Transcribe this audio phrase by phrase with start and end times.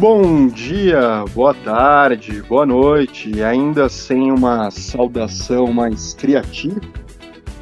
[0.00, 6.80] Bom dia, boa tarde, boa noite, ainda sem uma saudação mais criativa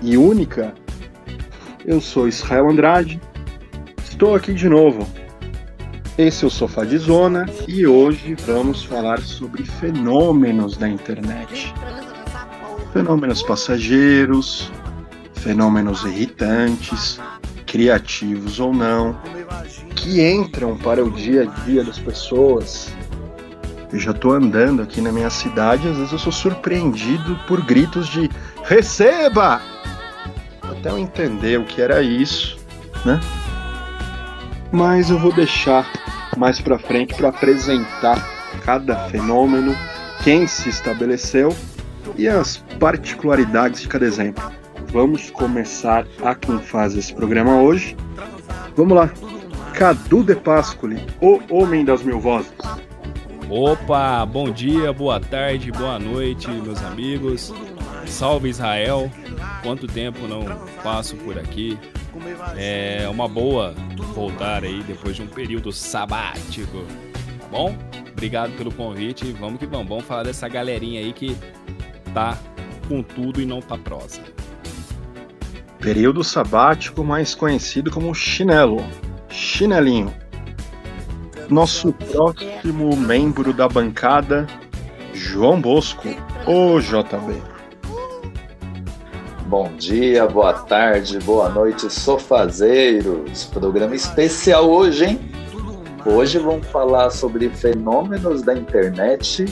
[0.00, 0.72] e única,
[1.84, 3.20] eu sou Israel Andrade,
[4.04, 5.04] estou aqui de novo.
[6.16, 11.74] Esse é o Sofá de Zona e hoje vamos falar sobre fenômenos da internet.
[12.92, 14.70] Fenômenos passageiros,
[15.34, 17.18] fenômenos irritantes,
[17.68, 19.16] criativos ou não,
[19.94, 22.90] que entram para o dia a dia das pessoas.
[23.92, 28.08] Eu já estou andando aqui na minha cidade, às vezes eu sou surpreendido por gritos
[28.08, 28.28] de
[28.64, 29.60] receba!
[30.62, 32.58] Até eu entender o que era isso,
[33.04, 33.20] né?
[34.72, 35.90] Mas eu vou deixar
[36.36, 38.18] mais para frente para apresentar
[38.64, 39.74] cada fenômeno,
[40.22, 41.54] quem se estabeleceu
[42.16, 44.57] e as particularidades de cada exemplo.
[44.90, 47.94] Vamos começar a quem faz esse programa hoje.
[48.74, 49.10] Vamos lá.
[49.74, 52.52] Cadu De Pascoli, o homem das mil vozes.
[53.50, 57.52] Opa, bom dia, boa tarde, boa noite, meus amigos.
[58.06, 59.10] Salve Israel.
[59.62, 60.44] Quanto tempo não
[60.82, 61.78] passo por aqui.
[62.56, 63.74] É uma boa
[64.14, 66.84] voltar aí depois de um período sabático.
[67.40, 67.76] Tá bom?
[68.10, 69.32] Obrigado pelo convite.
[69.32, 69.88] Vamos que vamos.
[69.88, 71.36] Vamos falar dessa galerinha aí que
[72.14, 72.38] tá
[72.88, 74.37] com tudo e não tá prosa.
[75.80, 78.84] Período sabático mais conhecido como chinelo.
[79.28, 80.12] Chinelinho.
[81.48, 84.46] Nosso próximo membro da bancada,
[85.14, 86.08] João Bosco,
[86.46, 87.40] o JB.
[89.46, 93.46] Bom dia, boa tarde, boa noite, sofazeiros.
[93.46, 95.20] Programa especial hoje, hein?
[96.04, 99.46] Hoje vamos falar sobre fenômenos da internet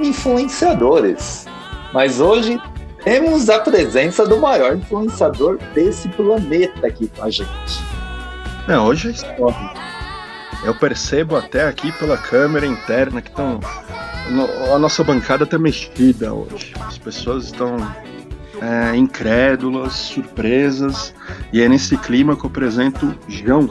[0.00, 1.46] influenciadores.
[1.92, 2.60] Mas hoje
[3.02, 7.48] temos a presença do maior influenciador desse planeta aqui com a gente.
[8.68, 9.70] Não, hoje é história.
[10.62, 13.60] Eu percebo até aqui pela câmera interna que estão.
[14.72, 16.72] A nossa bancada está mexida hoje.
[16.86, 17.76] As pessoas estão
[18.60, 21.14] é, incrédulas, surpresas.
[21.52, 23.68] E é nesse clima que eu apresento João.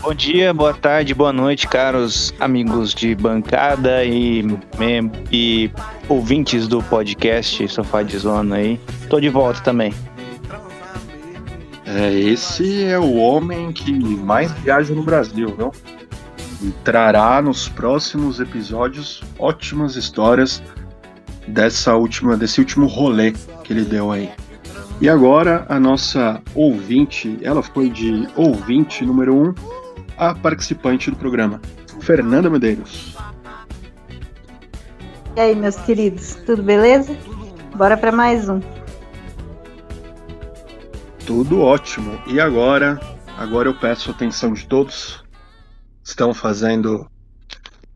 [0.00, 4.44] Bom dia, boa tarde, boa noite, caros amigos de bancada e,
[5.32, 5.70] e
[6.08, 8.80] ouvintes do podcast Sofá de Zona aí.
[9.10, 9.92] Tô de volta também.
[11.84, 15.72] É, esse é o homem que mais viaja no Brasil, viu?
[16.62, 20.62] E trará nos próximos episódios ótimas histórias
[21.48, 23.32] dessa última, desse último rolê
[23.64, 24.30] que ele deu aí.
[25.00, 29.54] E agora a nossa ouvinte, ela foi de ouvinte número 1 um,
[30.18, 31.60] a participante do programa,
[32.00, 33.16] Fernanda Medeiros.
[35.36, 37.16] E aí, meus queridos, tudo beleza?
[37.76, 38.60] Bora para mais um.
[41.24, 42.20] Tudo ótimo.
[42.26, 42.98] E agora,
[43.36, 45.24] agora eu peço a atenção de todos.
[46.02, 47.08] Estão fazendo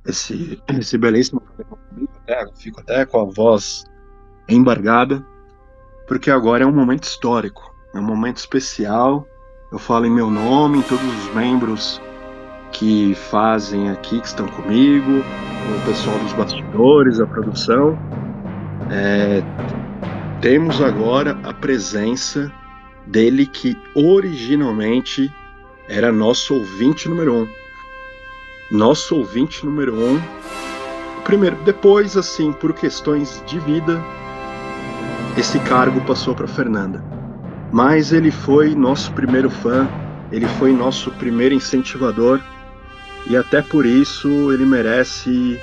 [0.06, 1.42] esse, esse belíssimo
[2.28, 3.84] é, fico até com a voz
[4.48, 5.26] embargada,
[6.06, 9.26] porque agora é um momento histórico, é um momento especial.
[9.72, 12.00] Eu falo em meu nome, em todos os membros
[12.72, 17.98] que fazem aqui, que estão comigo, o pessoal dos bastidores, a produção.
[18.90, 19.42] É,
[20.40, 22.50] temos agora a presença
[23.06, 25.32] dele que originalmente
[25.88, 27.48] era nosso ouvinte número um.
[28.70, 30.20] Nosso ouvinte número um
[31.24, 34.02] Primeiro, depois, assim, por questões de vida,
[35.38, 37.02] esse cargo passou para Fernanda.
[37.70, 39.88] Mas ele foi nosso primeiro fã,
[40.32, 42.40] ele foi nosso primeiro incentivador
[43.26, 45.58] e até por isso ele merece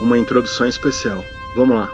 [0.00, 1.24] uma introdução especial.
[1.56, 1.90] Vamos lá.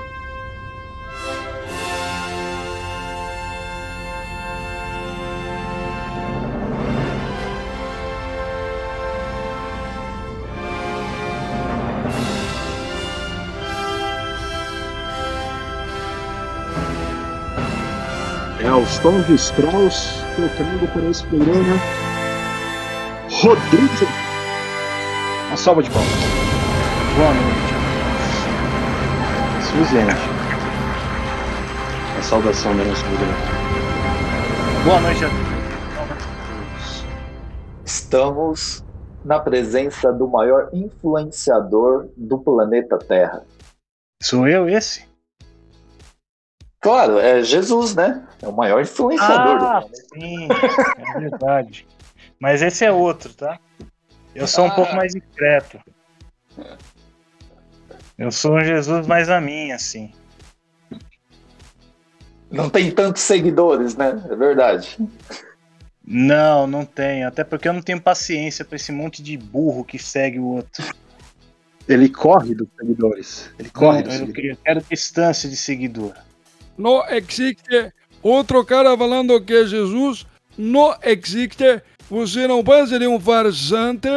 [18.74, 21.76] aos tons de Strauss, tocando para esse programa
[23.30, 24.33] Rodrigo.
[25.54, 26.10] Uma salva de palmas.
[27.16, 27.74] Boa noite.
[29.70, 30.20] Suficiente.
[32.18, 33.34] A saudação da nossa programa.
[34.84, 35.28] Boa noite a
[36.08, 37.04] todos.
[37.84, 38.84] Estamos
[39.24, 43.44] na presença do maior influenciador do planeta Terra.
[44.20, 45.06] Sou eu esse?
[46.80, 48.26] Claro, é Jesus, né?
[48.42, 50.48] É o maior influenciador ah, do Sim,
[50.98, 51.86] é verdade.
[52.40, 53.60] Mas esse é outro, tá?
[54.34, 54.74] Eu sou um ah.
[54.74, 55.80] pouco mais discreto.
[58.18, 60.12] Eu sou um Jesus mais a mim, assim.
[62.50, 64.22] Não tem tantos seguidores, né?
[64.30, 64.96] É verdade.
[66.06, 67.24] Não, não tem.
[67.24, 70.84] Até porque eu não tenho paciência para esse monte de burro que segue o outro.
[71.88, 73.50] Ele corre dos seguidores.
[73.58, 74.50] Ele corre Não, dos eu, seguidores.
[74.50, 76.14] eu quero distância de seguidor.
[76.76, 77.92] Não existe
[78.22, 80.26] outro cara falando que é Jesus.
[80.56, 81.82] Não existe.
[82.10, 84.08] Você não pode ser um farsante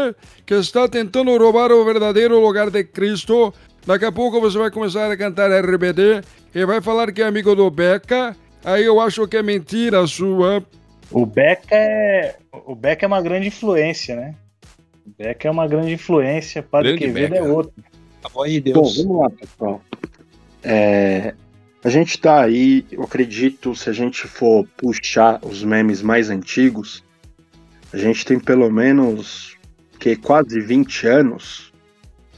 [0.46, 3.54] que está tentando roubar o verdadeiro lugar de Cristo.
[3.86, 6.22] Daqui a pouco você vai começar a cantar RBD
[6.54, 8.36] e vai falar que é amigo do Beca.
[8.64, 10.62] Aí eu acho que é mentira sua.
[11.10, 12.36] O Beca é.
[12.66, 14.36] O Beca é uma grande influência, né?
[15.06, 16.62] O Beca é uma grande influência.
[16.62, 17.46] Padre Grande Quevedo Beca.
[17.46, 17.74] é outro.
[18.24, 18.98] A voz de Bom, Deus.
[18.98, 19.82] vamos lá, pessoal.
[20.62, 21.34] É,
[21.82, 27.02] a gente tá aí, eu acredito, se a gente for puxar os memes mais antigos,
[27.94, 29.56] a gente tem pelo menos
[30.00, 31.72] que quase 20 anos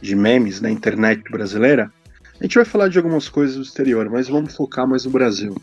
[0.02, 1.92] de memes na internet brasileira.
[2.40, 5.56] A gente vai falar de algumas coisas do exterior, mas vamos focar mais no Brasil.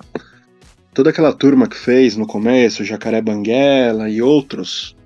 [0.93, 4.97] Toda aquela turma que fez no começo, Jacaré Banguela e outros,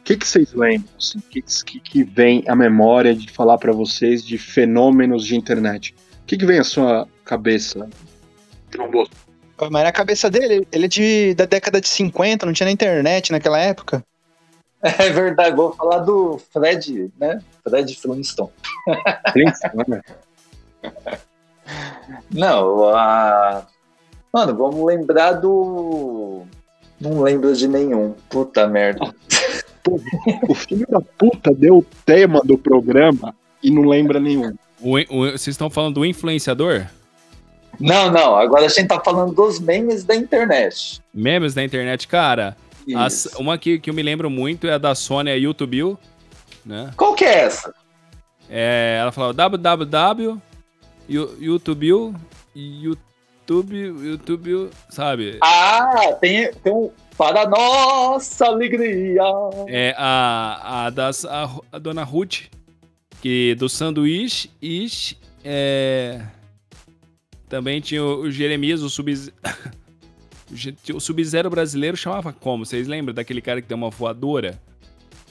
[0.00, 0.88] o que, que vocês lembram?
[0.96, 1.18] assim?
[1.18, 5.94] O que, que, que vem à memória de falar pra vocês de fenômenos de internet?
[6.22, 7.88] O que, que vem à sua cabeça?
[8.70, 9.10] Tromboso?
[9.58, 13.32] Mas na cabeça dele, ele é de, da década de 50, não tinha na internet
[13.32, 14.02] naquela época.
[14.82, 17.42] É verdade, vou falar do Fred, né?
[17.64, 18.50] Fred Flintstone.
[19.88, 20.00] né?
[22.30, 23.66] Não, a.
[24.32, 26.42] Mano, vamos lembrar do.
[27.00, 28.14] Não lembro de nenhum.
[28.28, 29.12] Puta merda.
[30.48, 34.54] O filho da puta deu o tema do programa e não lembra nenhum.
[34.80, 36.86] O, o- vocês estão falando do influenciador?
[37.80, 38.36] Não, não.
[38.36, 41.00] Agora a gente tá falando dos memes da internet.
[41.12, 42.56] Memes da internet, cara.
[42.96, 45.96] as- uma que, que eu me lembro muito é a da Sônia YouTube,
[46.64, 46.90] né?
[46.96, 47.74] Qual que é essa?
[48.48, 50.40] É, ela falava www,
[51.08, 52.14] YouTube,
[52.54, 55.38] YouTube, YouTube, sabe?
[55.42, 56.90] Ah, tem, tem um.
[57.16, 59.22] Para nossa alegria.
[59.68, 62.42] É a, a, das, a, a dona Ruth,
[63.22, 66.20] que do sanduíche, ish, é,
[67.48, 69.12] também tinha o, Jeremias, o sub
[70.94, 72.64] o Sub-Zero brasileiro chamava como?
[72.64, 74.60] Vocês lembram daquele cara que tem uma voadora?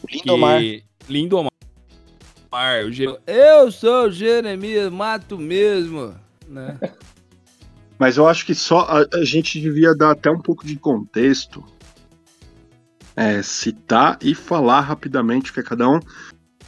[0.09, 0.59] Lindomar.
[0.59, 0.83] Que...
[1.07, 1.51] Lindomar.
[2.51, 2.91] O
[3.27, 6.15] Eu sou o Jeremias, mato mesmo.
[6.47, 6.77] Né?
[8.00, 11.63] Mas eu acho que só a, a gente devia dar até um pouco de contexto,
[13.15, 16.00] é, citar e falar rapidamente o que é cada um,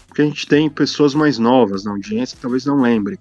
[0.08, 3.18] porque a gente tem pessoas mais novas na audiência que talvez não lembrem.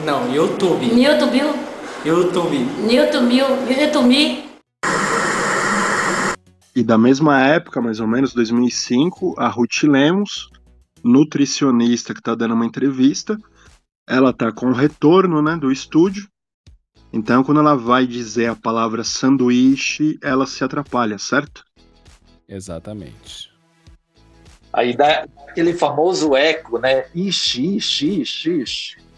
[0.05, 0.87] Não, YouTube.
[0.87, 1.41] YouTube.
[2.03, 4.51] Bill, Newton Me.
[6.75, 10.49] E da mesma época, mais ou menos, 2005, a Ruth Lemos,
[11.03, 13.37] nutricionista que tá dando uma entrevista,
[14.09, 16.29] ela tá com o retorno, né, do estúdio.
[17.13, 21.65] Então, quando ela vai dizer a palavra sanduíche, ela se atrapalha, certo?
[22.49, 23.51] Exatamente.
[24.73, 27.07] Aí dá aquele famoso eco, né?
[27.13, 29.10] Ixi, ixi, ixi, ixi.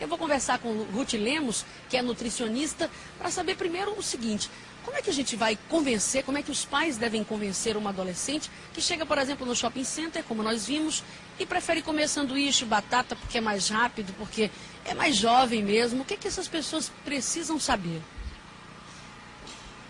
[0.00, 4.48] Eu vou conversar com Ruth Lemos, que é nutricionista, para saber primeiro o seguinte:
[4.84, 7.90] como é que a gente vai convencer, como é que os pais devem convencer uma
[7.90, 11.04] adolescente que chega, por exemplo, no shopping center, como nós vimos,
[11.38, 14.50] e prefere comer sanduíche, batata, porque é mais rápido, porque
[14.84, 16.02] é mais jovem mesmo?
[16.02, 18.00] O que, é que essas pessoas precisam saber?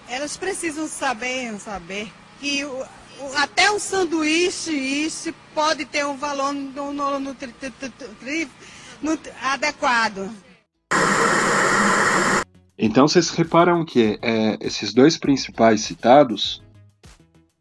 [0.08, 2.10] Elas precisam saber, saber
[2.40, 2.64] que
[3.36, 7.54] até um sanduíche isso pode ter um valor no, no, tri-
[9.02, 10.30] nut- adequado.
[12.78, 16.62] Então vocês reparam que é, esses dois principais citados,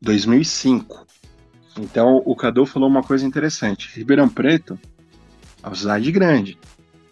[0.02, 1.08] 2005.
[1.80, 3.90] Então o Cadu falou uma coisa interessante.
[3.96, 4.80] Ribeirão Preto,
[5.64, 6.58] a cidade grande,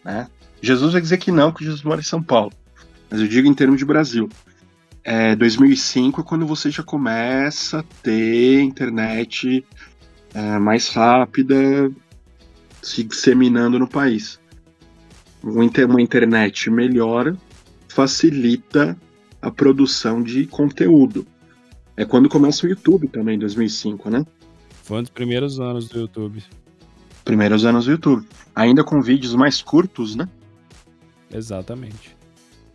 [0.04, 0.28] né?
[0.62, 2.52] Jesus vai dizer que não, que Jesus mora em São Paulo.
[3.10, 4.30] Mas eu digo em termos de Brasil.
[5.08, 9.64] É, 2005 é quando você já começa a ter internet
[10.34, 11.92] é, mais rápida
[12.82, 14.40] se disseminando no país.
[15.44, 17.38] Uma inter- uma internet melhor
[17.88, 18.98] facilita
[19.40, 21.26] a produção de conteúdo.
[21.96, 24.26] É quando começa o YouTube também, em 2005, né?
[24.84, 26.44] Foi um dos primeiros anos do YouTube.
[27.24, 28.28] Primeiros anos do YouTube.
[28.56, 30.28] Ainda com vídeos mais curtos, né?
[31.32, 32.16] Exatamente.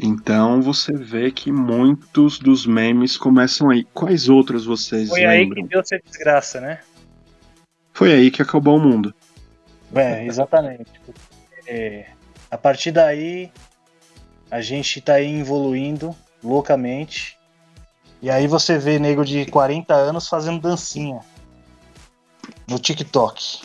[0.02, 3.84] Então você vê que muitos dos memes começam aí.
[3.92, 5.66] Quais outros vocês Foi aí que lembram?
[5.66, 6.80] deu essa desgraça, né?
[7.92, 9.12] Foi aí que acabou o mundo.
[9.94, 10.90] É, exatamente.
[11.66, 12.06] É,
[12.50, 13.50] a partir daí,
[14.50, 17.36] a gente tá aí evoluindo loucamente.
[18.22, 21.20] E aí você vê nego de 40 anos fazendo dancinha
[22.68, 23.62] no TikTok.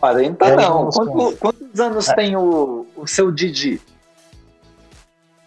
[0.00, 0.88] 40 É, não.
[0.90, 3.80] Quanto- quantos anos tem o, o seu Didi?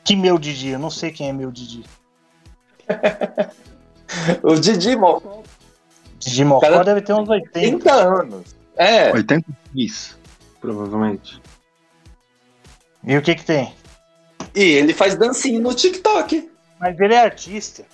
[0.10, 0.70] Que meu Didi?
[0.70, 1.86] Eu não sei quem é meu Didi.
[4.42, 5.44] O Didi Mocó,
[6.18, 7.52] Didi Mocó Cara, deve ter uns 80.
[7.52, 8.56] 30 anos.
[8.76, 10.18] É, 86,
[10.60, 11.40] provavelmente.
[13.04, 13.72] E o que que tem?
[14.56, 16.50] e ele faz dancinha no TikTok.
[16.80, 17.86] Mas ele é artista.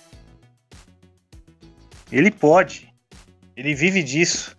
[2.10, 2.90] Ele pode.
[3.54, 4.56] Ele vive disso.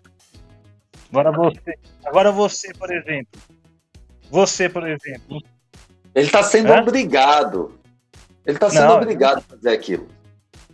[1.10, 1.74] Agora você,
[2.04, 3.42] agora você, por exemplo.
[4.30, 5.42] Você, por exemplo.
[6.18, 6.80] Ele tá sendo Hã?
[6.80, 7.78] obrigado.
[8.44, 10.08] Ele tá sendo Não, obrigado a fazer aquilo.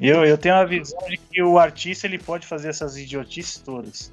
[0.00, 4.12] Eu, eu tenho a visão de que o artista ele pode fazer essas idiotices todas.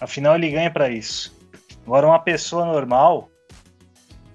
[0.00, 1.34] Afinal, ele ganha pra isso.
[1.86, 3.30] Agora, uma pessoa normal,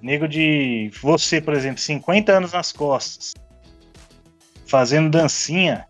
[0.01, 3.33] nego de você, por exemplo, 50 anos nas costas,
[4.65, 5.85] fazendo dancinha,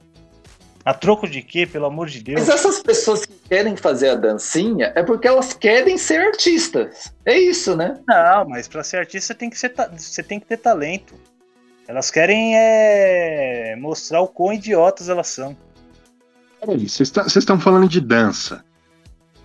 [0.90, 2.40] a troco de quê, pelo amor de Deus?
[2.40, 7.14] Mas essas pessoas que querem fazer a dancinha é porque elas querem ser artistas.
[7.24, 8.00] É isso, né?
[8.08, 11.14] Não, mas pra ser artista tem que ser ta- você tem que ter talento.
[11.88, 15.56] Elas querem é, mostrar o quão idiotas elas são.
[16.60, 18.64] Peraí, vocês tá- estão falando de dança.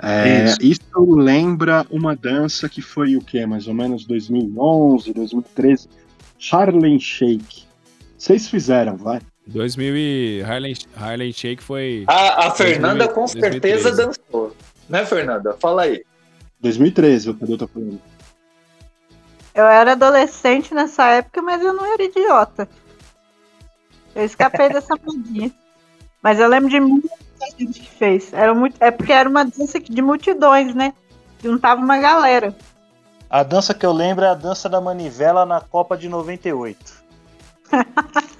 [0.02, 0.58] É, Isso.
[0.62, 0.80] isso.
[1.14, 3.44] lembra uma dança que foi o quê?
[3.46, 5.88] Mais ou menos 2011, 2013.
[6.50, 7.64] Harlem Shake.
[8.18, 9.20] Vocês fizeram, vai?
[9.46, 12.04] 2000 e Harlem, Harlem Shake foi.
[12.06, 13.52] A, a Fernanda com 2013.
[13.52, 14.56] certeza dançou.
[14.88, 15.56] Né, Fernanda?
[15.60, 16.04] Fala aí.
[16.60, 18.00] 2013, o Cadu tá falando.
[19.54, 22.68] Eu era adolescente nessa época, mas eu não era idiota.
[24.14, 25.52] Eu escapei dessa modinha.
[26.22, 27.08] Mas eu lembro de muita
[27.58, 28.32] gente que fez.
[28.32, 30.94] Era muito, é porque era uma dança de multidões, né?
[31.42, 32.56] Juntava uma galera.
[33.28, 37.04] A dança que eu lembro é a dança da manivela na Copa de 98.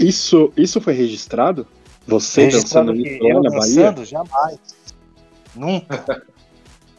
[0.00, 1.66] Isso, isso foi registrado?
[2.06, 3.92] Você Registrado dançando que isso lá eu na Bahia?
[3.92, 4.04] dançando?
[4.04, 4.58] Jamais.
[5.54, 6.22] Nunca.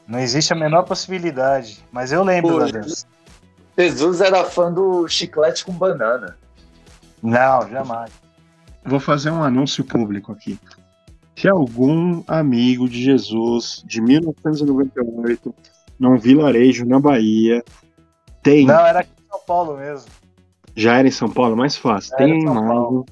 [0.07, 1.83] Não existe a menor possibilidade.
[1.91, 3.05] Mas eu lembro Pô, da dança.
[3.77, 6.37] Jesus era fã do chiclete com banana.
[7.23, 8.11] Não, jamais.
[8.85, 10.59] Vou fazer um anúncio público aqui.
[11.35, 15.55] Se algum amigo de Jesus de 1998,
[15.99, 17.63] num vilarejo na Bahia,
[18.43, 20.09] tem, Não, era aqui em São Paulo mesmo.
[20.75, 23.05] Já era em São Paulo, mais fácil, Era tem em São imagem Paulo.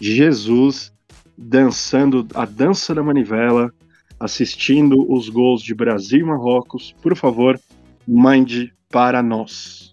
[0.00, 0.92] de Jesus
[1.36, 3.72] dançando a dança da manivela,
[4.18, 7.58] assistindo os gols de Brasil e Marrocos, por favor,
[8.06, 9.92] mande para nós.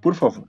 [0.00, 0.44] Por favor.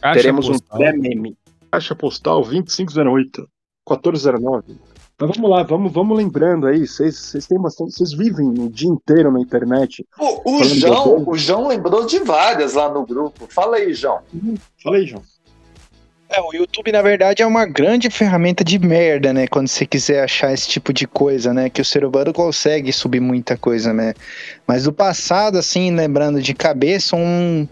[0.00, 0.76] Caixa Teremos postal.
[0.76, 1.36] um pré-meme.
[1.70, 3.48] Caixa postal 2508
[3.88, 4.76] 1409.
[5.20, 6.86] Mas vamos lá, vamos, vamos lembrando aí.
[6.86, 7.92] Vocês vocês têm bastante.
[7.92, 10.04] Vocês vivem o dia inteiro na internet.
[10.18, 13.46] O, o João, o João lembrou de várias lá no grupo.
[13.50, 14.20] Fala aí, João.
[14.82, 15.22] Fala aí, João.
[16.32, 19.48] É, o YouTube, na verdade, é uma grande ferramenta de merda, né?
[19.48, 21.68] Quando você quiser achar esse tipo de coisa, né?
[21.68, 24.14] Que o ser humano consegue subir muita coisa, né?
[24.64, 27.66] Mas do passado, assim, lembrando de cabeça, um.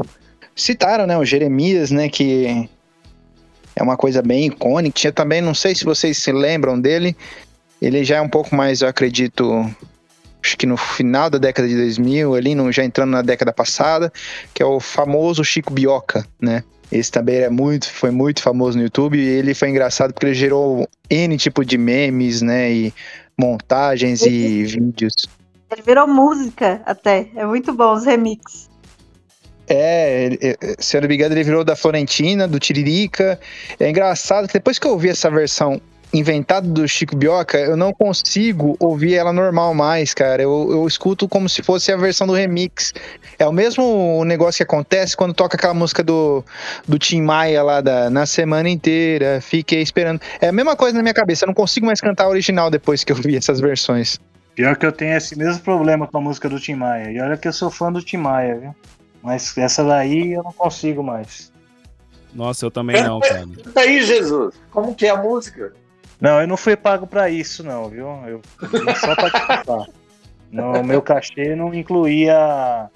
[0.56, 1.16] Citaram, né?
[1.16, 2.08] O Jeremias, né?
[2.08, 2.68] Que
[3.76, 4.98] é uma coisa bem icônica.
[4.98, 7.16] Tinha também, não sei se vocês se lembram dele.
[7.80, 9.72] Ele já é um pouco mais, eu acredito.
[10.42, 14.12] Acho que no final da década de 2000, ali, no, já entrando na década passada,
[14.52, 16.64] que é o famoso Chico Bioca, né?
[16.90, 20.34] Esse também é muito, foi muito famoso no YouTube e ele foi engraçado porque ele
[20.34, 22.72] gerou N tipo de memes, né?
[22.72, 22.94] E
[23.38, 25.14] montagens e vídeos.
[25.70, 27.28] Ele virou música até.
[27.36, 28.68] É muito bom os remixes.
[29.68, 33.38] É, ele- é, se eu não me engano, ele virou da Florentina, do Tiririca.
[33.78, 35.78] É engraçado que depois que eu ouvi essa versão
[36.12, 40.42] inventada do Chico Bioca, eu não consigo ouvir ela normal mais, cara.
[40.42, 42.92] Eu, eu escuto como se fosse a versão do remix.
[43.38, 46.44] É o mesmo negócio que acontece quando toca aquela música do,
[46.86, 50.20] do Tim Maia lá da Na Semana Inteira, Fiquei Esperando.
[50.40, 53.04] É a mesma coisa na minha cabeça, eu não consigo mais cantar a original depois
[53.04, 54.18] que eu vi essas versões.
[54.54, 57.12] Pior que eu tenho esse mesmo problema com a música do Tim Maia.
[57.12, 58.76] E olha que eu sou fã do Tim Maia, viu?
[59.22, 61.52] Mas essa daí eu não consigo mais.
[62.34, 63.46] Nossa, eu também não, cara.
[63.64, 64.54] Canta aí, Jesus.
[64.70, 65.72] Como que é a música?
[66.20, 68.06] Não, eu não fui pago pra isso, não, viu?
[68.26, 69.86] Eu vim só participar.
[70.50, 72.90] No meu cachê não incluía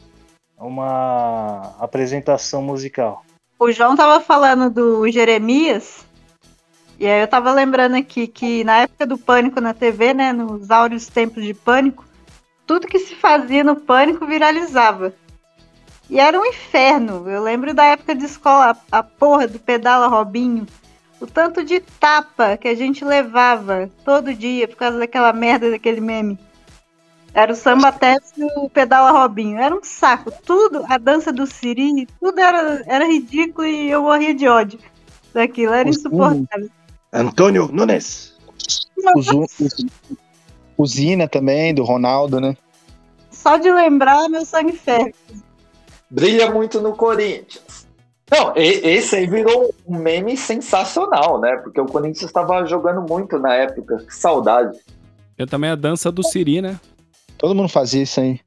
[0.59, 3.25] uma apresentação musical.
[3.59, 6.05] O João tava falando do Jeremias.
[6.99, 10.71] E aí eu tava lembrando aqui que na época do pânico na TV, né, nos
[10.71, 12.05] áureos tempos de pânico,
[12.67, 15.13] tudo que se fazia no pânico viralizava.
[16.09, 17.29] E era um inferno.
[17.29, 20.67] Eu lembro da época de escola, a porra do pedala Robinho,
[21.23, 26.01] o tanto de tapa que a gente levava todo dia por causa daquela merda daquele
[26.01, 26.39] meme.
[27.33, 29.59] Era o samba teste e o pedala Robinho.
[29.59, 30.33] Era um saco.
[30.45, 34.79] Tudo, a dança do Siri, tudo era, era ridículo e eu morria de ódio
[35.33, 35.73] daquilo.
[35.73, 36.69] Era insuportável.
[37.13, 38.37] Antônio Nunes.
[40.77, 42.57] Usina também, do Ronaldo, né?
[43.31, 45.15] Só de lembrar, meu sangue ferve.
[46.11, 47.82] Brilha muito no Corinthians.
[48.33, 51.55] Não, esse aí virou um meme sensacional, né?
[51.57, 53.99] Porque o Corinthians estava jogando muito na época.
[53.99, 54.79] Que saudade.
[55.37, 56.81] Eu também a dança do Siri, né?
[57.37, 58.41] Todo mundo fazia isso aí.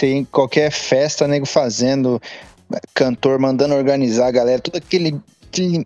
[0.00, 2.22] Ia em qualquer festa, nego fazendo,
[2.94, 5.84] cantor mandando organizar a galera, tudo aquele, aquele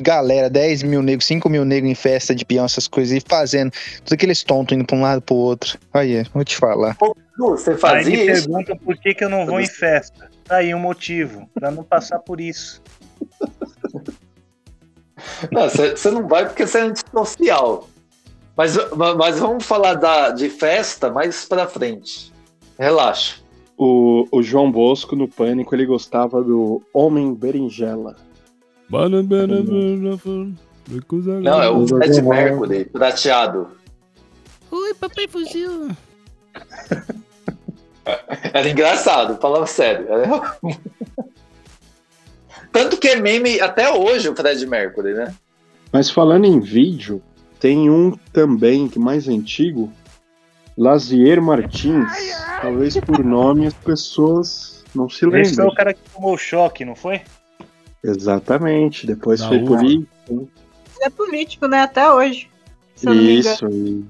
[0.00, 3.70] galera, 10 mil negros, 5 mil negros em festa de peão, essas coisas, e fazendo,
[4.04, 5.78] tudo aqueles tontos indo pra um lado pro outro.
[5.92, 6.96] Aí, vou te falar.
[7.00, 8.48] Ô, Lu, Você Aí me fazia isso?
[8.48, 10.28] perguntam por que, que eu não vou em festa.
[10.50, 12.82] Tá aí um motivo, pra não passar por isso.
[15.52, 17.88] Não, você você não vai porque você é antissocial.
[18.56, 18.76] Mas,
[19.16, 22.32] mas vamos falar da, de festa mais pra frente.
[22.76, 23.36] Relaxa.
[23.78, 28.16] O, o João Bosco, no Pânico, ele gostava do Homem Berinjela.
[31.44, 33.68] Não, é o Fred Mercury, prateado.
[34.68, 35.90] Oi, papai fuzil.
[38.52, 40.06] Era engraçado, falando sério.
[40.08, 40.56] Era-
[42.72, 45.34] Tanto que é meme até hoje o Fred Mercury, né?
[45.92, 47.20] Mas falando em vídeo,
[47.58, 49.92] tem um também que mais antigo,
[50.78, 52.06] Lazier Martins.
[52.62, 56.94] Talvez por nome as pessoas não se Esse foi o cara que tomou choque, não
[56.94, 57.20] foi?
[58.04, 59.06] Exatamente.
[59.06, 60.48] Depois Da foi político.
[61.02, 61.82] É político, né?
[61.82, 62.48] Até hoje.
[63.02, 63.14] Não.
[63.14, 63.66] Isso.
[63.68, 64.04] E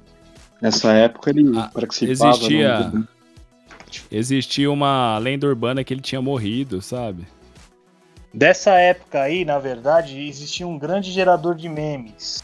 [0.60, 2.36] nessa época ele Ah, participava.
[2.36, 2.92] existia-
[4.10, 7.26] Existia uma lenda urbana que ele tinha morrido, sabe?
[8.32, 12.42] Dessa época aí, na verdade, existia um grande gerador de memes,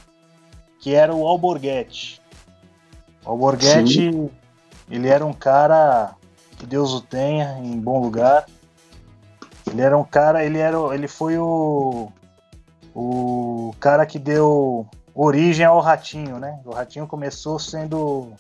[0.80, 2.20] que era o Alborguete.
[3.24, 4.11] O Alborguete,
[4.90, 6.14] ele era um cara
[6.59, 8.46] que Deus o tenha em bom lugar.
[9.70, 12.11] Ele era um cara, ele era, ele foi o
[12.98, 16.59] o cara que deu origem ao Ratinho, né?
[16.64, 18.32] O Ratinho começou sendo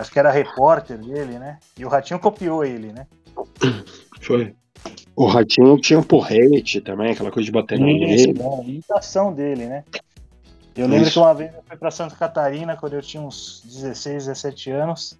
[0.00, 1.58] acho que era repórter dele, né?
[1.78, 3.06] E o Ratinho copiou ele, né?
[4.20, 4.54] Foi.
[5.14, 8.38] O Ratinho tinha um porrete também, aquela coisa de bater no Isso, meio.
[8.38, 8.64] né?
[8.64, 9.84] imitação dele, né?
[10.74, 11.12] Eu lembro Isso.
[11.12, 15.18] que uma vez eu fui pra Santa Catarina quando eu tinha uns 16, 17 anos.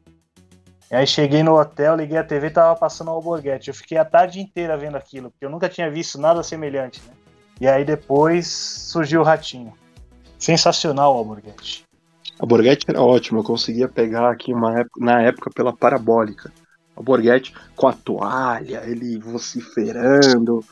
[0.90, 3.68] E aí cheguei no hotel, liguei a TV e tava passando o Alborguete.
[3.68, 7.12] Eu fiquei a tarde inteira vendo aquilo, porque eu nunca tinha visto nada semelhante, né?
[7.60, 9.74] E aí depois surgiu o Ratinho.
[10.38, 11.84] Sensacional o Alborguete.
[12.40, 16.50] A Borghetti era ótimo, eu conseguia pegar aqui uma época- na época pela parabólica.
[16.96, 20.64] A Borghetti com a toalha, ele vociferando.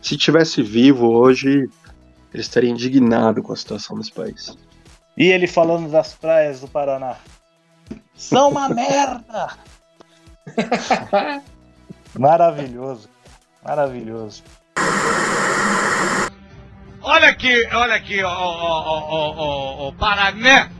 [0.00, 1.68] Se tivesse vivo hoje,
[2.32, 4.56] ele estaria indignado com a situação desse país.
[5.16, 7.16] E ele falando das praias do Paraná.
[8.14, 9.48] São uma merda!
[12.18, 13.08] Maravilhoso.
[13.64, 14.42] Maravilhoso.
[17.02, 20.70] Olha aqui, olha aqui, ó, ó, ó, ó, ó, ó, Paraná.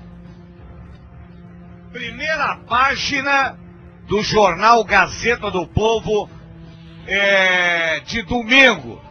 [1.92, 3.58] Primeira página
[4.06, 6.30] do jornal Gazeta do Povo
[7.04, 9.02] é, de domingo.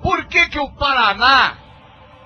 [0.00, 1.58] Por que que o Paraná,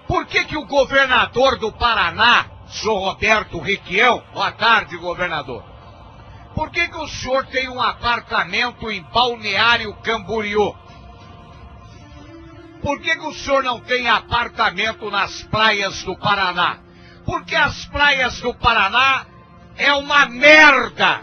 [0.07, 5.65] por que que o governador do Paraná, senhor Roberto Requião, boa tarde, governador.
[6.55, 10.77] Por que que o senhor tem um apartamento em Balneário Camboriú?
[12.83, 16.81] Por que, que o senhor não tem apartamento nas praias do Paraná?
[17.25, 19.25] Porque as praias do Paraná
[19.77, 21.21] é uma merda.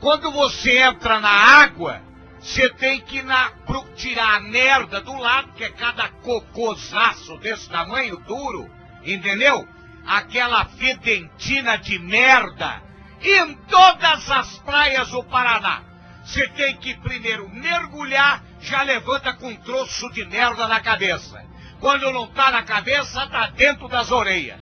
[0.00, 2.02] Quando você entra na água,
[2.40, 3.52] você tem que na,
[3.94, 8.68] tirar a merda do lado, que é cada cocôzaço desse tamanho duro,
[9.04, 9.66] entendeu?
[10.06, 12.82] aquela fedentina de merda
[13.20, 15.82] em todas as praias do Paraná.
[16.24, 21.44] Você tem que primeiro mergulhar, já levanta com um troço de merda na cabeça.
[21.80, 24.58] Quando não tá na cabeça, tá dentro das orelhas.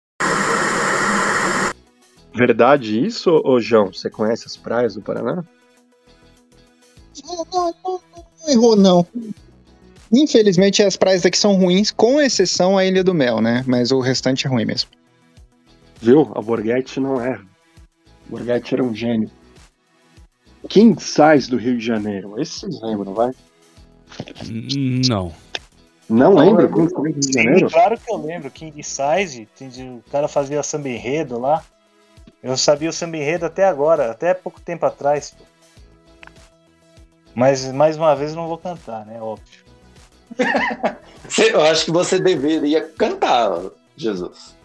[2.38, 3.88] Verdade isso, ô João?
[3.92, 5.44] Você conhece as praias do Paraná?
[7.26, 9.08] Não, não, não, não errou, não.
[10.14, 13.64] Infelizmente, as praias daqui são ruins, com exceção a Ilha do Mel, né?
[13.66, 14.92] Mas o restante é ruim mesmo.
[16.00, 16.32] Viu?
[16.36, 17.44] A Borghetti não erra.
[18.28, 19.32] O Borghetti era um gênio.
[20.70, 22.40] King Size do Rio de Janeiro.
[22.40, 23.32] Esse vocês lembram, vai?
[25.08, 25.34] Não.
[26.08, 27.72] Não lembra King Size do Rio de Sim, Janeiro?
[27.72, 28.52] claro que eu lembro.
[28.52, 29.48] King Size,
[29.82, 31.66] o cara fazia samba enredo lá.
[32.48, 35.32] Eu sabia o samba enredo até agora, até pouco tempo atrás.
[35.38, 35.44] pô.
[37.36, 39.22] Mas mais uma vez eu não vou cantar, né?
[39.22, 39.68] Óbvio.
[41.52, 43.52] Eu acho que você deveria cantar,
[43.98, 44.56] Jesus.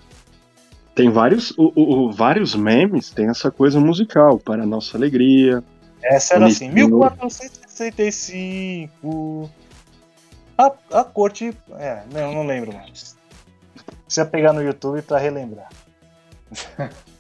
[0.94, 5.62] Tem vários, o, o- o- vários memes, tem essa coisa musical, para nossa alegria.
[6.02, 6.98] Essa era assim, Unicínio.
[7.00, 9.50] 1465.
[10.56, 11.56] A, a corte.
[11.78, 13.16] É, não, não lembro mais.
[14.04, 15.68] Precisa pegar no YouTube pra relembrar.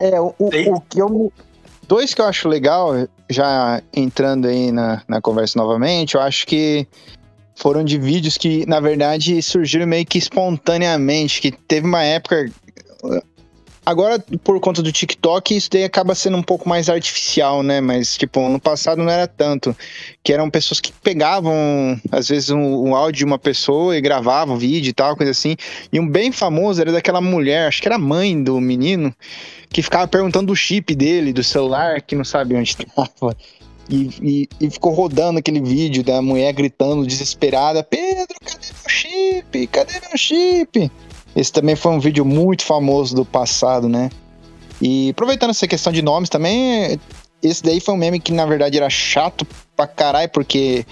[0.00, 1.32] É, o, o, o que eu.
[1.86, 2.92] Dois que eu acho legal,
[3.30, 6.86] já entrando aí na, na conversa novamente, eu acho que
[7.54, 12.50] foram de vídeos que, na verdade, surgiram meio que espontaneamente, que teve uma época.
[13.88, 17.80] Agora, por conta do TikTok, isso daí acaba sendo um pouco mais artificial, né?
[17.80, 19.74] Mas, tipo, no passado não era tanto.
[20.22, 24.58] Que eram pessoas que pegavam, às vezes, um, um áudio de uma pessoa e gravavam
[24.58, 25.56] vídeo e tal, coisa assim.
[25.90, 29.10] E um bem famoso era daquela mulher, acho que era mãe do menino,
[29.70, 33.34] que ficava perguntando do chip dele, do celular, que não sabe onde estava.
[33.88, 39.66] E, e, e ficou rodando aquele vídeo da mulher gritando desesperada: Pedro, cadê meu chip?
[39.68, 40.90] Cadê meu chip?
[41.38, 44.10] Esse também foi um vídeo muito famoso do passado, né?
[44.82, 46.98] E aproveitando essa questão de nomes também,
[47.40, 49.46] esse daí foi um meme que na verdade era chato
[49.76, 50.84] pra caralho, porque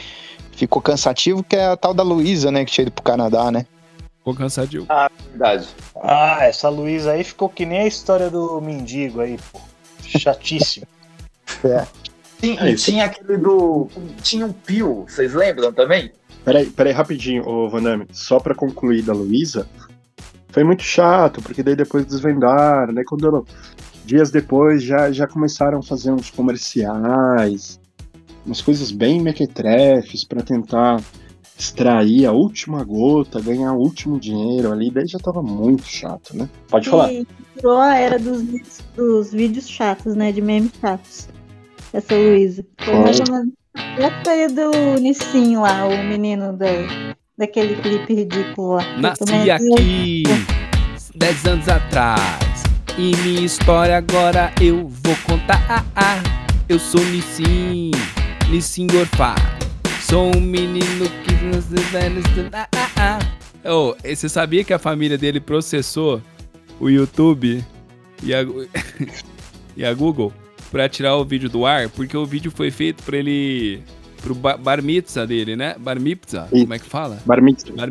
[0.52, 2.64] ficou cansativo, que é a tal da Luísa, né?
[2.64, 3.66] Que tinha ido pro Canadá, né?
[4.18, 4.86] Ficou cansativo.
[4.88, 5.66] Ah, verdade.
[6.00, 9.60] Ah, essa Luísa aí ficou que nem a história do mendigo aí, pô.
[10.02, 10.86] Chatíssimo.
[11.64, 11.86] É.
[12.40, 13.88] Tinha, É tinha aquele do.
[14.20, 16.12] Tinha um Pio, vocês lembram também?
[16.44, 18.06] Peraí, peraí, rapidinho, ô Vanami.
[18.12, 19.66] Só pra concluir da Luísa,
[20.56, 23.02] foi muito chato, porque daí depois desvendaram, né?
[23.06, 23.44] Quando ela-
[24.06, 27.78] dias depois já, já começaram a fazer uns comerciais,
[28.46, 30.98] umas coisas bem mequetrefes pra tentar
[31.58, 36.48] extrair a última gota, ganhar o último dinheiro ali, daí já tava muito chato, né?
[36.70, 37.12] Pode falar.
[37.12, 40.32] E virou a era dos, vídeos- dos vídeos chatos, né?
[40.32, 41.28] De memes chatos.
[41.92, 42.64] Essa Luísa.
[42.78, 43.52] Foi mais ou menos.
[44.54, 46.66] Do Nissin lá, o menino da,
[47.36, 50.22] daquele clipe ridículo Nasci aqui
[51.14, 52.62] 10 anos atrás.
[52.98, 55.64] E minha história agora eu vou contar.
[55.68, 56.22] Ah, ah.
[56.68, 57.90] Eu sou Nissim,
[58.50, 59.34] Nissim Gorfá.
[60.00, 61.36] Sou um menino que.
[62.52, 63.18] Ah, ah, ah.
[63.70, 66.22] Oh, você sabia que a família dele processou
[66.78, 67.64] o YouTube
[68.22, 68.38] e a,
[69.76, 70.32] e a Google
[70.70, 71.88] pra tirar o vídeo do ar?
[71.88, 73.82] Porque o vídeo foi feito pra ele.
[74.26, 75.76] Pro ba- bar mitzvah dele, né?
[75.78, 76.48] Bar mitzvah?
[76.50, 76.62] Isso.
[76.62, 77.18] Como é que fala?
[77.24, 77.76] Bar mitzvah.
[77.76, 77.88] Bar,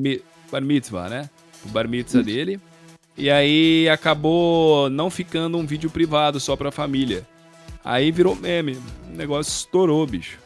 [0.52, 1.30] bar mitzvah, né?
[1.66, 2.60] O bar mitzvah dele.
[3.18, 7.26] E aí acabou não ficando um vídeo privado só pra família.
[7.84, 8.78] Aí virou meme.
[9.10, 10.38] O negócio estourou, bicho.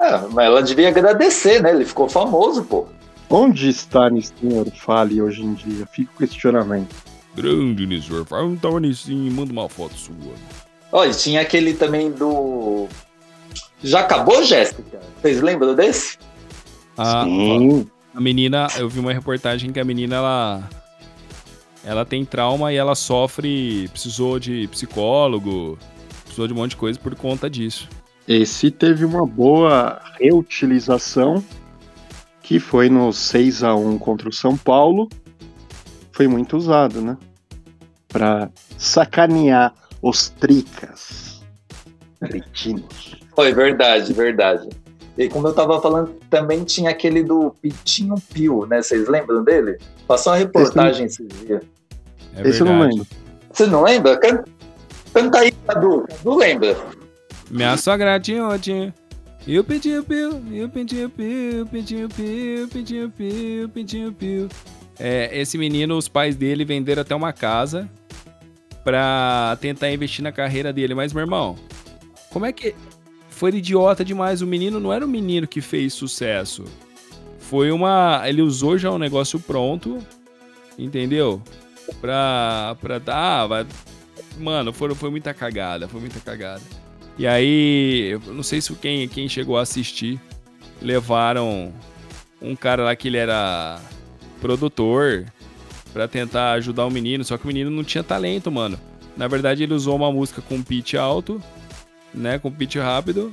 [0.00, 1.70] Ah, mas ela devia agradecer, né?
[1.70, 2.86] Ele ficou famoso, pô.
[3.30, 5.86] Onde está Nissin Fale hoje em dia?
[5.86, 6.96] Fica o questionamento.
[7.36, 10.14] Grande Nisor, faz um tava nisso manda uma foto sua.
[10.90, 12.88] Olha, tinha aquele também do.
[13.82, 15.00] Já acabou, Jéssica?
[15.20, 16.18] Vocês lembram desse?
[16.96, 17.86] A, Sim.
[18.14, 20.68] a menina, eu vi uma reportagem que a menina ela
[21.84, 25.78] ela tem trauma e ela sofre, precisou de psicólogo,
[26.24, 27.88] precisou de um monte de coisa por conta disso.
[28.26, 31.42] Esse teve uma boa reutilização,
[32.42, 35.08] que foi no 6 a 1 contra o São Paulo.
[36.12, 37.16] Foi muito usado, né?
[38.06, 41.42] Pra sacanear os tricas.
[42.20, 43.16] Cretinos.
[43.38, 44.68] Foi verdade, verdade.
[45.16, 48.82] E como eu tava falando, também tinha aquele do Pitinho Pio, né?
[48.82, 49.78] Vocês lembram dele?
[50.08, 51.62] Passou uma reportagem esses dias.
[52.34, 53.06] É Esse eu não lembro.
[53.52, 54.16] Você não lembra?
[54.16, 54.44] Canta,
[55.14, 56.04] canta aí, Cadu.
[56.08, 56.76] Cadu lembra?
[57.48, 58.92] Minha sogra tinha ontem.
[59.68, 63.68] Pedi o pio, eu pedi o pio, pedi o pio, eu pedi o pio, eu
[63.68, 64.48] pedi o pio.
[64.98, 67.88] É, esse menino, os pais dele venderam até uma casa
[68.82, 70.92] pra tentar investir na carreira dele.
[70.92, 71.54] Mas, meu irmão,
[72.30, 72.74] como é que.
[73.38, 74.42] Foi idiota demais.
[74.42, 76.64] O menino não era o menino que fez sucesso.
[77.38, 78.22] Foi uma.
[78.26, 79.98] Ele usou já um negócio pronto,
[80.76, 81.40] entendeu?
[82.00, 83.00] pra, pra.
[83.06, 83.66] Ah, vai...
[84.38, 86.62] Mano, foi, foi muita cagada, foi muita cagada.
[87.16, 90.20] E aí, não sei se quem, quem chegou a assistir,
[90.80, 91.72] levaram
[92.40, 93.80] um cara lá que ele era
[94.40, 95.26] produtor
[95.92, 98.78] pra tentar ajudar o menino, só que o menino não tinha talento, mano.
[99.16, 101.42] Na verdade, ele usou uma música com pitch alto,
[102.12, 103.32] né, com pitch rápido,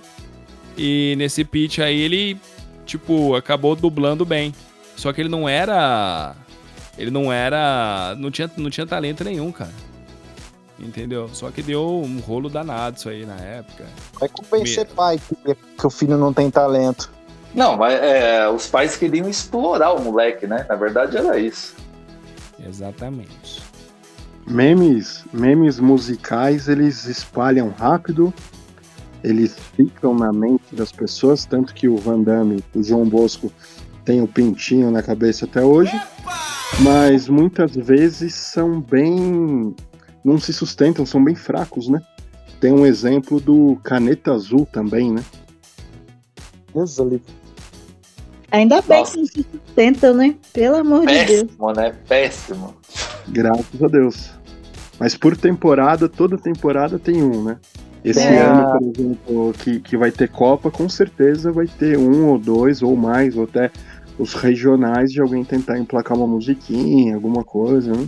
[0.77, 2.37] e nesse pitch aí ele,
[2.85, 4.53] tipo, acabou dublando bem.
[4.95, 6.35] Só que ele não era.
[6.97, 8.15] Ele não era.
[8.17, 9.71] Não tinha, não tinha talento nenhum, cara.
[10.79, 11.29] Entendeu?
[11.31, 13.85] Só que deu um rolo danado isso aí na época.
[14.19, 17.09] Vai convencer pai que, que o filho não tem talento.
[17.53, 20.65] Não, mas é, os pais queriam explorar o moleque, né?
[20.67, 21.73] Na verdade era isso.
[22.67, 23.63] Exatamente.
[24.45, 28.33] Memes, memes musicais, eles espalham rápido,
[29.25, 33.51] eles ficam na mente das pessoas, tanto que o Van Damme, o João Bosco,
[34.05, 35.99] tem o pintinho na cabeça até hoje,
[36.81, 39.75] mas muitas vezes são bem.
[40.23, 41.99] não se sustentam, são bem fracos, né?
[42.59, 45.23] Tem um exemplo do Caneta Azul também, né?
[46.73, 47.21] Deus ali.
[48.51, 49.13] Ainda bem Nossa.
[49.13, 50.35] que não se sustentam, né?
[50.53, 51.43] Pelo amor de Deus.
[51.43, 51.95] Péssimo, né?
[52.07, 52.75] Péssimo.
[53.27, 54.29] Graças a Deus.
[54.99, 57.57] Mas por temporada, toda temporada tem um, né?
[58.05, 58.39] Esse É.
[58.41, 62.83] ano, por exemplo, que, que vai ter Copa, com certeza vai ter um ou dois
[62.83, 63.71] ou mais, ou até
[64.19, 68.07] os regionais de alguém tentar emplacar uma musiquinha, alguma coisa, né?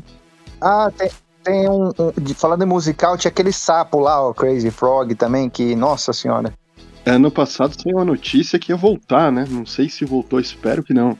[0.61, 1.09] Ah, tem,
[1.43, 5.49] tem um, um- de, Falando em musical, tinha aquele sapo lá, o Crazy Frog também,
[5.49, 6.53] que, nossa senhora.
[7.03, 9.45] Ano passado saiu uma notícia que ia voltar, né?
[9.49, 11.17] Não sei se voltou, espero que não.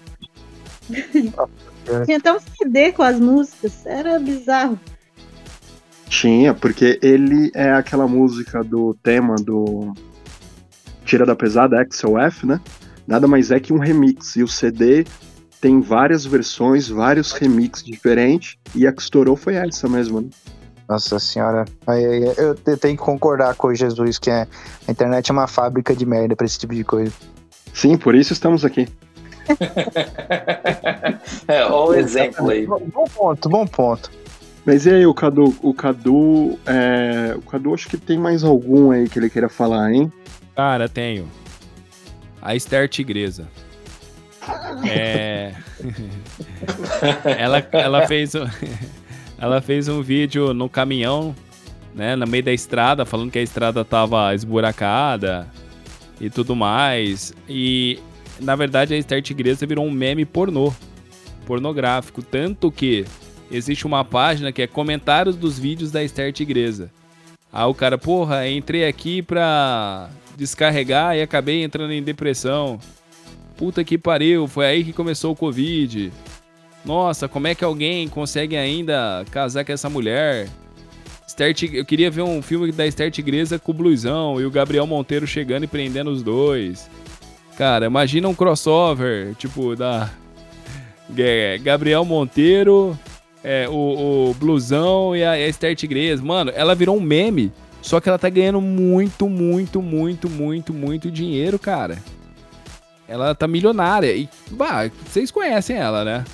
[2.06, 3.86] Tinha até um CD com as músicas.
[3.86, 4.78] Era bizarro.
[6.10, 9.94] Tinha, porque ele é aquela música do tema do
[11.06, 12.60] Tira da Pesada, XOF, né?
[13.06, 14.36] Nada mais é que um remix.
[14.36, 15.06] E o CD
[15.62, 18.56] tem várias versões, vários remixes diferentes.
[18.76, 20.30] E a que estourou foi essa mesmo, né?
[20.90, 21.66] Nossa senhora.
[21.86, 24.48] Aí, aí, eu te- tenho que concordar com o Jesus que é,
[24.88, 27.12] a internet é uma fábrica de merda pra esse tipo de coisa.
[27.74, 28.88] Sim, por isso estamos aqui.
[31.48, 32.66] É, ó o exemplo aí.
[32.66, 34.12] Bom bom ponto, bom ponto.
[34.68, 35.56] Mas e aí, o Cadu?
[35.62, 37.34] O Cadu, é...
[37.38, 40.12] o Cadu acho que tem mais algum aí que ele queira falar, hein?
[40.54, 41.26] Cara, tenho.
[42.42, 43.48] A Esther Tigresa.
[44.90, 45.54] É.
[47.38, 48.46] ela, ela fez um,
[49.38, 51.36] ela fez um vídeo no caminhão,
[51.94, 55.48] né, no meio da estrada, falando que a estrada tava esburacada
[56.22, 57.34] e tudo mais.
[57.48, 58.00] E
[58.40, 60.74] na verdade a Esther Tigresa virou um meme pornô,
[61.46, 63.06] pornográfico, tanto que
[63.52, 66.92] existe uma página que é comentários dos vídeos da Esther Tigresa.
[67.52, 72.80] Aí o cara, porra, entrei aqui pra descarregar e acabei entrando em depressão.
[73.56, 76.12] Puta que pariu, foi aí que começou o Covid.
[76.86, 80.48] Nossa, como é que alguém consegue ainda casar com essa mulher?
[81.28, 84.88] Esther Eu queria ver um filme da Esther Tigresa com o Blusão e o Gabriel
[84.88, 86.90] Monteiro chegando e prendendo os dois.
[87.58, 90.10] Cara, imagina um crossover, tipo, da
[91.62, 92.98] Gabriel Monteiro,
[93.48, 96.22] é, o, o Blusão e a Esther Tigresa.
[96.22, 101.10] Mano, ela virou um meme, só que ela tá ganhando muito, muito, muito, muito, muito
[101.10, 101.98] dinheiro, cara.
[103.08, 104.14] Ela tá milionária.
[104.14, 106.26] E, bah, vocês conhecem ela, né?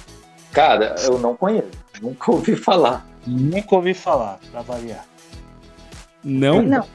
[0.51, 1.67] Cara, eu não conheço.
[2.01, 3.05] Nunca ouvi falar.
[3.27, 5.05] Nunca ouvi falar, pra variar.
[6.23, 6.63] Não?
[6.63, 6.87] Não.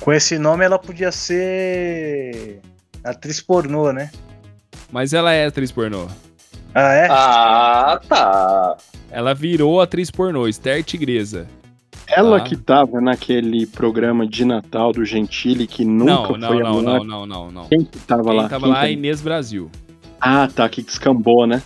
[0.00, 2.60] Com esse nome ela podia ser
[3.04, 4.10] atriz pornô, né?
[4.90, 6.08] Mas ela é atriz pornô.
[6.74, 7.08] Ah, é?
[7.10, 8.76] Ah, tá.
[9.10, 11.46] Ela virou atriz pornô, Esther Tigresa.
[12.06, 12.40] Ela Ah.
[12.40, 17.04] que tava naquele programa de Natal do Gentili que nunca Não, não, foi não, não,
[17.04, 17.68] não, não, não.
[17.68, 18.48] Quem que tava Quem lá?
[18.48, 19.70] tava Quem lá é a que- Inês Brasil.
[20.20, 21.62] Ah, tá, que descambou, né?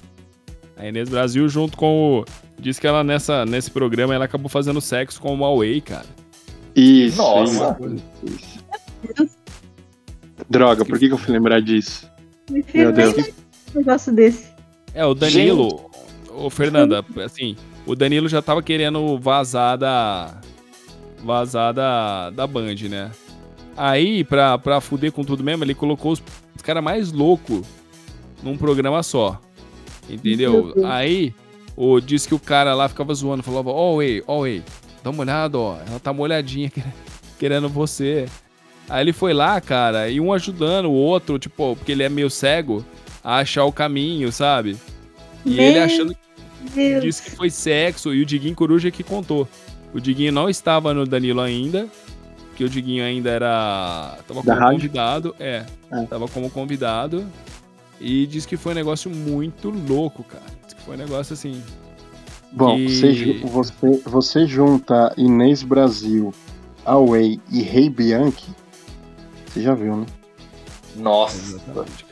[0.76, 2.24] A Inês Brasil junto com o...
[2.60, 6.06] Diz que ela nessa, nesse programa ela acabou fazendo sexo com o Huawei, cara.
[6.74, 7.16] Isso.
[7.18, 7.76] Nossa.
[8.24, 8.58] isso.
[10.48, 12.08] Droga, por que, que eu fui lembrar disso?
[12.50, 13.14] Me Meu Deus.
[13.74, 14.46] um negócio desse.
[14.94, 15.88] É, o Danilo...
[16.30, 20.40] Ô, Fernanda, assim, o Danilo já tava querendo vazar da...
[21.24, 23.10] Vazar da, da Band, né?
[23.76, 26.22] Aí, pra, pra fuder com tudo mesmo, ele colocou os,
[26.54, 27.66] os caras mais loucos
[28.42, 29.40] num programa só.
[30.08, 30.74] Entendeu?
[30.84, 31.34] Aí,
[31.76, 34.62] o, disse que o cara lá ficava zoando, falava, ó, oh, ei, ó, ei,
[35.02, 36.92] dá uma olhada, ó, ela tá molhadinha quer-
[37.38, 38.26] querendo você.
[38.88, 42.30] Aí ele foi lá, cara, e um ajudando o outro, tipo, porque ele é meio
[42.30, 42.84] cego,
[43.28, 44.74] a achar o caminho, sabe?
[45.44, 46.16] E ele Meu achando
[46.74, 47.02] Deus.
[47.04, 49.46] disse que foi sexo e o Diguinho Coruja que contou.
[49.92, 51.86] O Diguinho não estava no Danilo ainda,
[52.56, 54.18] que o Diguinho ainda era.
[54.26, 54.78] tava Da como rádio?
[54.80, 56.02] convidado, é, É.
[56.06, 57.26] tava como convidado.
[58.00, 60.44] E disse que foi um negócio muito louco, cara.
[60.64, 61.62] Diz que foi um negócio assim.
[62.52, 66.32] Bom, que- você, você, você junta Inês Brasil,
[66.84, 68.46] Away e Rei Bianchi,
[69.46, 70.06] você já viu, né?
[70.96, 71.60] Nossa.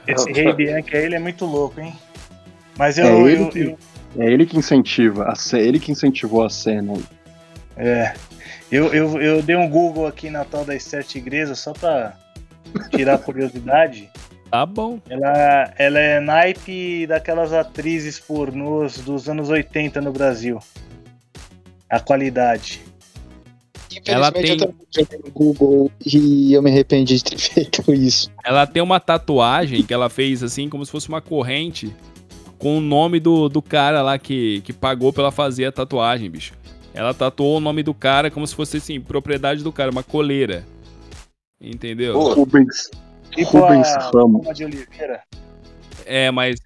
[0.07, 1.95] Esse Rei Bianchi aí, ele é muito louco, hein?
[2.79, 3.79] Mas eu, é, eu, ele que, eu-
[4.19, 6.93] é ele que incentiva, a ele que incentivou a cena.
[6.95, 7.05] aí.
[7.77, 8.15] É.
[8.71, 12.15] Eu, eu, eu dei um Google aqui na tal das sete igrejas só pra
[12.91, 14.11] tirar a curiosidade.
[14.49, 15.01] Tá bom.
[15.11, 20.61] Ela, ela é naipe daquelas atrizes pornôs dos anos 80 no Brasil.
[21.91, 22.81] A qualidade.
[24.05, 28.31] Ela tem- eu também joguei no Google e eu me arrependi de ter feito isso.
[28.45, 31.95] Ela tem uma tatuagem que ela fez assim, como se fosse uma corrente,
[32.59, 36.31] com o nome do, do cara lá que, que pagou pra ela fazer a tatuagem,
[36.31, 36.55] bicho.
[36.95, 40.65] Ela tatuou o nome do cara como se fosse assim, propriedade do cara, uma coleira.
[41.61, 42.19] Entendeu?
[42.19, 42.91] Rubens,
[43.31, 45.23] Tipo Rubens a de Oliveira.
[46.05, 46.59] É, mas.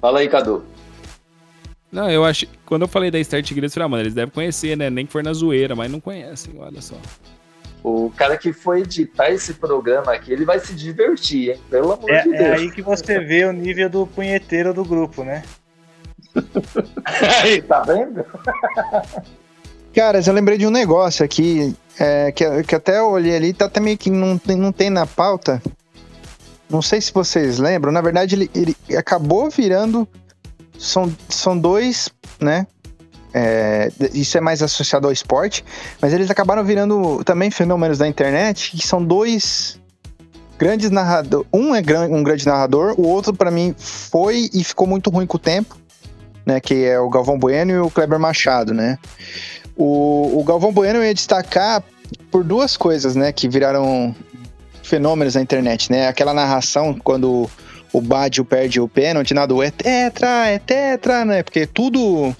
[0.00, 0.64] Fala aí, Cadu.
[1.90, 2.46] Não, eu acho.
[2.66, 4.90] Quando eu falei da Start Igreja, eu falei, ah, mano, eles devem conhecer, né?
[4.90, 6.96] Nem que for na zoeira, mas não conhecem, olha só.
[7.82, 11.60] O cara que foi editar esse programa aqui, ele vai se divertir, hein?
[11.70, 12.60] Pelo amor É, de é Deus.
[12.60, 15.42] aí que você vê o nível do punheteiro do grupo, né?
[17.42, 18.24] aí, tá vendo?
[19.94, 23.64] Caras, eu lembrei de um negócio aqui, é, que, que até eu olhei ali, tá
[23.64, 25.62] até meio que não, tem- não tem na pauta.
[26.68, 30.06] Não sei se vocês lembram, na verdade ele, ele acabou virando.
[30.78, 32.08] São, são dois,
[32.40, 32.66] né?
[33.34, 35.64] É, isso é mais associado ao esporte,
[36.00, 39.78] mas eles acabaram virando também fenômenos da internet, que são dois
[40.58, 41.46] grandes narradores.
[41.52, 45.26] Um é gran- um grande narrador, o outro, pra mim, foi e ficou muito ruim
[45.26, 45.76] com o tempo,
[46.46, 46.58] né?
[46.58, 48.98] Que é o Galvão Bueno e o Kleber Machado, né?
[49.76, 51.82] O, o Galvão Bueno ia destacar
[52.30, 53.30] por duas coisas, né?
[53.30, 54.14] Que viraram
[54.82, 56.08] fenômenos na internet, né?
[56.08, 57.48] Aquela narração quando
[57.92, 61.42] o Badio perde o pênalti, nada, é tetra, é tetra, né?
[61.42, 62.34] Porque tudo.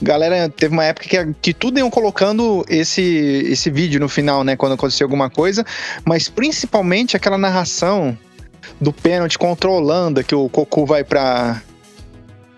[0.00, 3.02] Galera, teve uma época que, que tudo iam colocando esse,
[3.48, 4.56] esse vídeo no final, né?
[4.56, 5.64] Quando acontecia alguma coisa,
[6.04, 8.18] mas principalmente aquela narração
[8.80, 11.62] do pênalti controlando que o Cocu vai pra,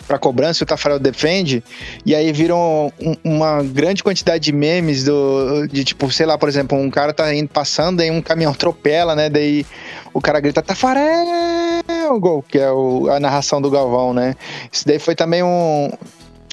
[0.08, 1.62] pra cobrança e o Tafarel defende,
[2.06, 6.48] e aí viram um- uma grande quantidade de memes do, de tipo, sei lá, por
[6.48, 9.28] exemplo, um cara tá indo passando, aí um caminhão atropela, né?
[9.28, 9.66] Daí
[10.14, 11.73] o cara grita Tafarel,
[12.20, 14.34] gol, que é o- a narração do Galvão, né?
[14.72, 15.90] Isso daí foi também um,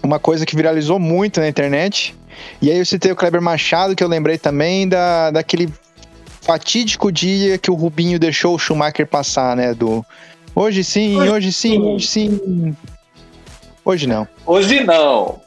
[0.03, 2.15] uma coisa que viralizou muito na internet.
[2.61, 5.71] E aí eu citei o Kleber Machado, que eu lembrei também da, daquele
[6.41, 9.73] fatídico dia que o Rubinho deixou o Schumacher passar, né?
[9.73, 10.03] Do
[10.55, 12.75] hoje sim, hoje sim, hoje sim.
[13.85, 14.27] Hoje não.
[14.45, 15.39] Hoje não.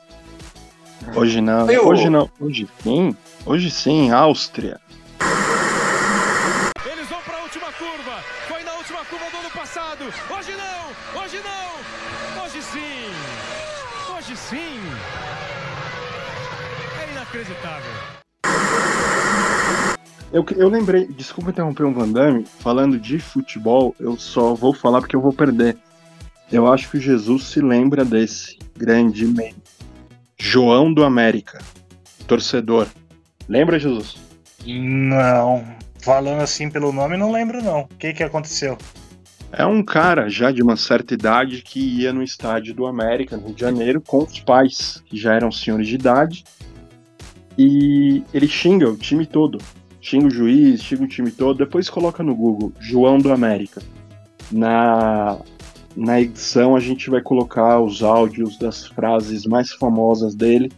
[1.15, 3.15] Hoje não, Eu- hoje não, hoje sim,
[3.45, 4.81] hoje sim, Áustria.
[6.91, 8.23] Eles vão para a última curva.
[8.49, 9.51] Foi na última curva do ano
[10.05, 12.45] Hoje não, hoje não.
[12.45, 14.15] Hoje sim.
[14.15, 14.79] Hoje sim.
[17.01, 17.91] É inacreditável.
[20.31, 25.01] Eu, eu lembrei, desculpa interromper um Van Damme, falando de futebol, eu só vou falar
[25.01, 25.79] porque eu vou perder.
[26.53, 29.57] Eu acho que o Jesus se lembra desse grande meme.
[30.39, 31.63] João do América,
[32.27, 32.89] torcedor.
[33.49, 34.19] Lembra, Jesus?
[34.67, 35.65] Não.
[35.99, 37.81] Falando assim pelo nome, não lembro não.
[37.81, 38.77] O que que aconteceu?
[39.57, 43.47] É um cara já de uma certa idade que ia no estádio do América, no
[43.47, 46.45] Rio de Janeiro, com os pais, que já eram senhores de idade.
[47.57, 49.59] E ele xinga o time todo.
[50.01, 51.59] Xinga o juiz, xinga o time todo.
[51.59, 53.81] Depois coloca no Google, João do América.
[54.51, 55.39] Na,
[55.97, 60.73] na edição a gente vai colocar os áudios das frases mais famosas dele.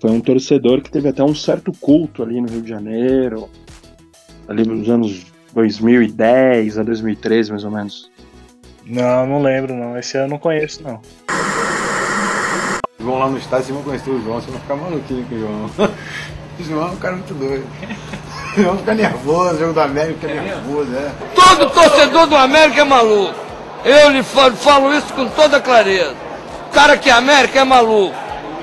[0.00, 3.48] Foi um torcedor que teve até um certo culto ali no Rio de Janeiro,
[4.48, 8.10] ali nos anos 2010 a 2013, mais ou menos.
[8.84, 9.96] Não, não lembro não.
[9.98, 11.00] Esse eu não conheço não.
[12.98, 15.38] Vão lá no estádio, vocês vão conhecer o João, vocês vão ficar maluquinho com o
[15.38, 15.90] João.
[16.60, 17.66] O João é um cara muito doido.
[18.56, 21.10] O João fica nervoso, o jogo do América fica nervoso, é.
[21.34, 23.34] Todo torcedor do América é maluco.
[23.82, 26.14] Eu lhe falo, falo isso com toda clareza.
[26.68, 28.14] O cara que é América é maluco.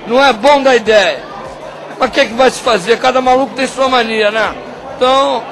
[0.07, 1.23] Não é bom da ideia.
[1.99, 2.99] Mas o que, que vai se fazer?
[2.99, 4.53] Cada maluco tem sua mania, né?
[4.95, 5.43] Então,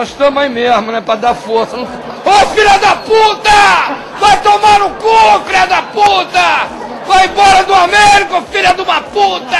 [0.00, 1.02] nós estamos aí mesmo, né?
[1.02, 1.76] Pra dar força.
[1.76, 3.50] Ô filha da puta!
[4.18, 6.40] Vai tomar no cu, filha da puta!
[7.06, 9.58] Vai embora do América, ô filha de uma puta!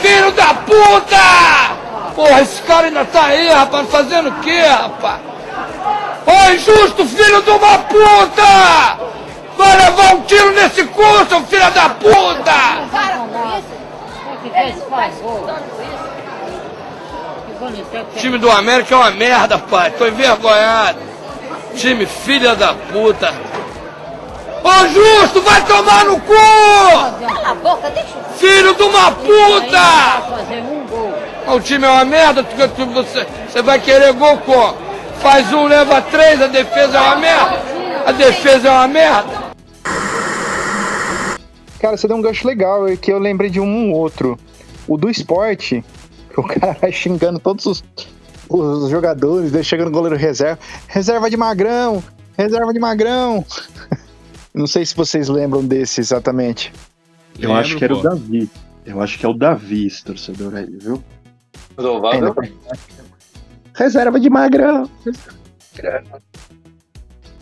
[0.00, 2.14] Filho da puta!
[2.14, 5.20] Porra, esse cara ainda tá aí, rapaz, fazendo o quê, rapaz?
[6.24, 8.96] Ô injusto, filho de uma puta!
[9.56, 12.52] Vai levar um tiro nesse cu, seu filho da puta!
[12.92, 13.82] Para com isso.
[14.42, 14.50] Que
[14.88, 15.50] favor.
[17.62, 19.90] O time do América é uma merda, pai.
[19.92, 20.98] Tô envergonhado.
[21.76, 23.32] Time filha da puta.
[24.64, 26.32] Ô Justo, vai tomar no cu!
[26.34, 29.78] Cala a boca, deixa eu Filho de uma puta!
[31.48, 31.54] um.
[31.54, 34.76] O time é uma merda, tu- tu- você, você vai querer gol como?
[35.20, 37.62] Faz um, leva três, a defesa é uma merda.
[38.06, 39.42] A defesa é uma merda.
[41.80, 44.38] Cara, você deu um gancho legal, é que eu lembrei de um outro.
[44.86, 45.84] O do esporte,
[46.36, 47.84] o cara vai xingando todos os,
[48.48, 50.58] os jogadores, daí chega no goleiro reserva.
[50.88, 52.02] Reserva de magrão!
[52.36, 53.44] Reserva de magrão!
[54.54, 56.72] Não sei se vocês lembram desse exatamente.
[57.38, 58.00] Eu Lembro, acho que era pô.
[58.00, 58.50] o Davi.
[58.84, 61.02] Eu acho que é o Davi, esse torcedor aí, viu?
[61.74, 62.34] Provável.
[63.74, 64.90] Reserva de magrão.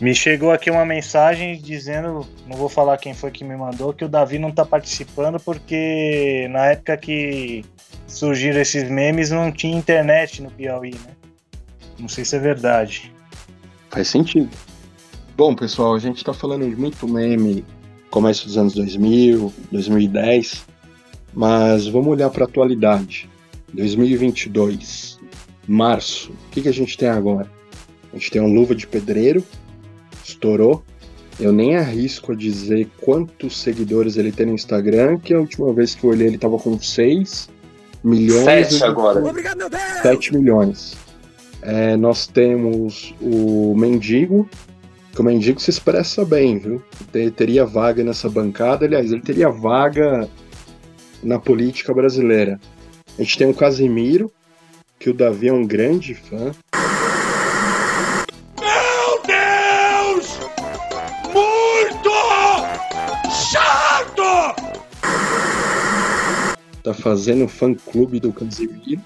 [0.00, 4.04] Me chegou aqui uma mensagem dizendo, não vou falar quem foi que me mandou, que
[4.04, 7.62] o Davi não tá participando porque na época que
[8.06, 11.14] surgiram esses memes não tinha internet no Piauí, né?
[11.98, 13.12] Não sei se é verdade.
[13.90, 14.48] Faz sentido.
[15.36, 17.62] Bom, pessoal, a gente tá falando de muito meme
[18.10, 20.66] começo dos anos 2000, 2010,
[21.34, 23.28] mas vamos olhar para a atualidade.
[23.72, 25.20] 2022,
[25.68, 26.32] março.
[26.32, 27.50] O que, que a gente tem agora?
[28.12, 29.44] A gente tem um Luva de Pedreiro,
[30.40, 30.82] estourou.
[31.38, 35.94] Eu nem arrisco a dizer quantos seguidores ele tem no Instagram, que a última vez
[35.94, 37.48] que eu olhei ele tava com 6
[38.02, 38.44] milhões.
[38.44, 39.22] Sete e- agora.
[40.02, 40.96] 7 milhões.
[41.62, 44.48] É, nós temos o Mendigo,
[45.14, 46.82] que o Mendigo se expressa bem, viu?
[47.12, 50.28] Te- Teria vaga nessa bancada, aliás, ele teria vaga
[51.22, 52.58] na política brasileira.
[53.18, 54.30] A gente tem o Casimiro,
[54.98, 56.52] que o Davi é um grande fã.
[66.94, 69.00] Tá fazendo fã clube do Casimiro.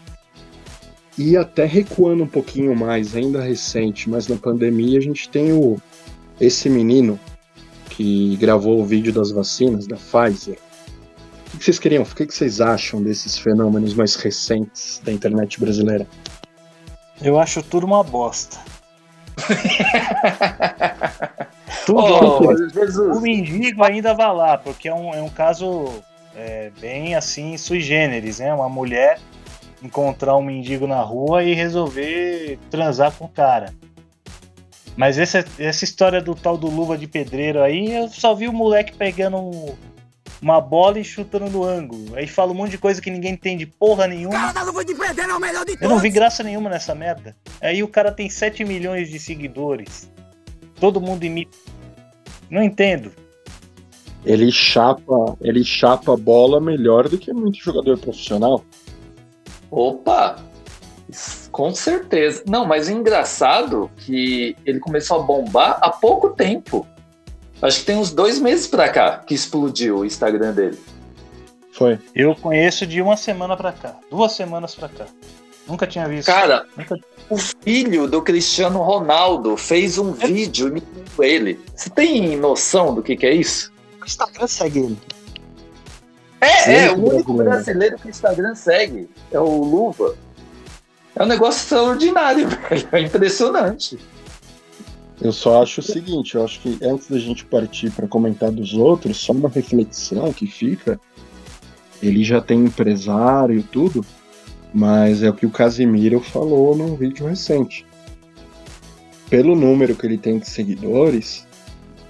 [1.17, 5.81] E até recuando um pouquinho mais, ainda recente, mas na pandemia a gente tem o
[6.41, 7.19] esse menino
[7.91, 10.59] que gravou o vídeo das vacinas da Pfizer.
[11.55, 12.03] O que vocês queriam?
[12.03, 16.05] O que vocês acham desses fenômenos mais recentes da internet brasileira?
[17.23, 18.59] Eu acho tudo uma bosta.
[21.87, 22.69] tudo.
[22.71, 23.17] Jesus.
[23.17, 26.03] O mendigo ainda vai lá, porque é um, é um caso
[26.37, 28.53] é, bem assim sui generis, né?
[28.53, 29.19] Uma mulher
[29.83, 33.75] encontrar um mendigo na rua e resolver transar com o cara.
[34.97, 38.53] Mas essa, essa história do tal do luva de pedreiro aí, eu só vi o
[38.53, 39.75] moleque pegando um-
[40.41, 42.15] uma bola e chutando no ângulo.
[42.17, 44.37] Aí fala um monte de coisa que ninguém entende porra nenhuma.
[45.81, 47.35] Eu não vi graça nenhuma nessa merda.
[47.61, 50.11] Aí o cara tem 7 milhões de seguidores.
[50.79, 51.57] Todo mundo imita.
[52.49, 53.11] Não entendo.
[54.25, 58.65] Ele chapa, ele chapa a bola melhor do que muito jogador profissional.
[59.71, 60.37] Opa!
[61.53, 62.43] Com certeza.
[62.49, 66.87] Não, mas o engraçado que ele começou a bombar há pouco tempo.
[67.63, 70.79] Acho que tem uns dois meses pra cá que explodiu o Instagram dele.
[71.73, 71.99] Foi.
[72.15, 73.97] Eu conheço de uma semana pra cá.
[74.11, 75.07] Duas semanas pra cá.
[75.67, 76.27] Nunca tinha visto.
[76.27, 76.97] Cara, Nunca...
[77.31, 81.61] o filho do Cristiano Ronaldo fez um vídeo imitando ele.
[81.75, 83.73] Você tem noção do que, que é isso?
[84.05, 84.99] O Instagram segue ele.
[86.39, 87.51] É, é, Muito o único brasileiro.
[87.51, 89.09] brasileiro que o Instagram segue.
[89.33, 90.15] É o Luva.
[91.17, 92.89] É um negócio extraordinário, velho.
[92.93, 93.99] É impressionante.
[95.23, 98.75] Eu só acho o seguinte, eu acho que antes da gente partir para comentar dos
[98.75, 101.01] outros, só uma reflexão que fica.
[102.03, 104.05] Ele já tem empresário e tudo,
[104.75, 107.87] mas é o que o Casimiro falou num vídeo recente.
[109.31, 111.47] Pelo número que ele tem de seguidores,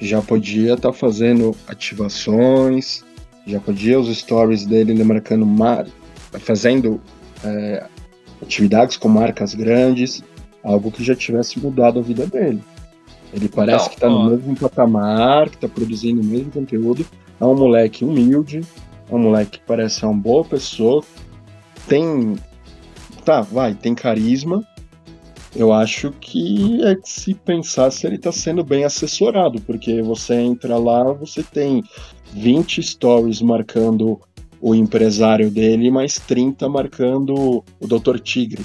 [0.00, 3.04] já podia estar fazendo ativações,
[3.46, 5.86] já podia os stories dele ele marcando mar,
[6.40, 7.00] fazendo
[7.44, 7.86] é,
[8.42, 10.22] atividades com marcas grandes,
[10.62, 12.62] algo que já tivesse mudado a vida dele.
[13.32, 17.04] Ele parece que tá no mesmo patamar, que tá produzindo o mesmo conteúdo.
[17.40, 18.60] É um moleque humilde,
[19.10, 21.02] é um moleque que parece ser uma boa pessoa,
[21.88, 22.36] tem.
[23.24, 24.64] Tá, vai, tem carisma.
[25.54, 30.34] Eu acho que é que se pensar se ele tá sendo bem assessorado, porque você
[30.34, 31.82] entra lá, você tem
[32.32, 34.20] 20 stories marcando
[34.60, 38.18] o empresário dele, mais 30 marcando o Dr.
[38.18, 38.64] Tigre.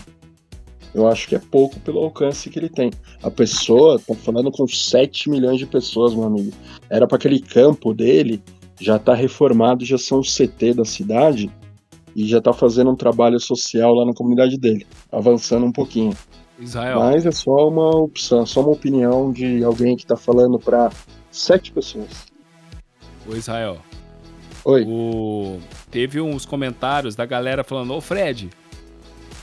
[0.93, 2.89] Eu acho que é pouco pelo alcance que ele tem.
[3.21, 6.51] A pessoa tá falando com 7 milhões de pessoas, meu amigo.
[6.89, 8.41] Era para aquele campo dele
[8.79, 11.51] já tá reformado, já são CT da cidade
[12.15, 16.15] e já tá fazendo um trabalho social lá na comunidade dele, avançando um pouquinho.
[16.59, 20.91] Israel, Mas é só uma opção, só uma opinião de alguém que tá falando para
[21.31, 22.25] sete pessoas.
[23.27, 23.77] ô Israel.
[24.65, 24.85] Oi.
[24.87, 25.59] O...
[25.89, 28.49] Teve uns comentários da galera falando, ô Fred,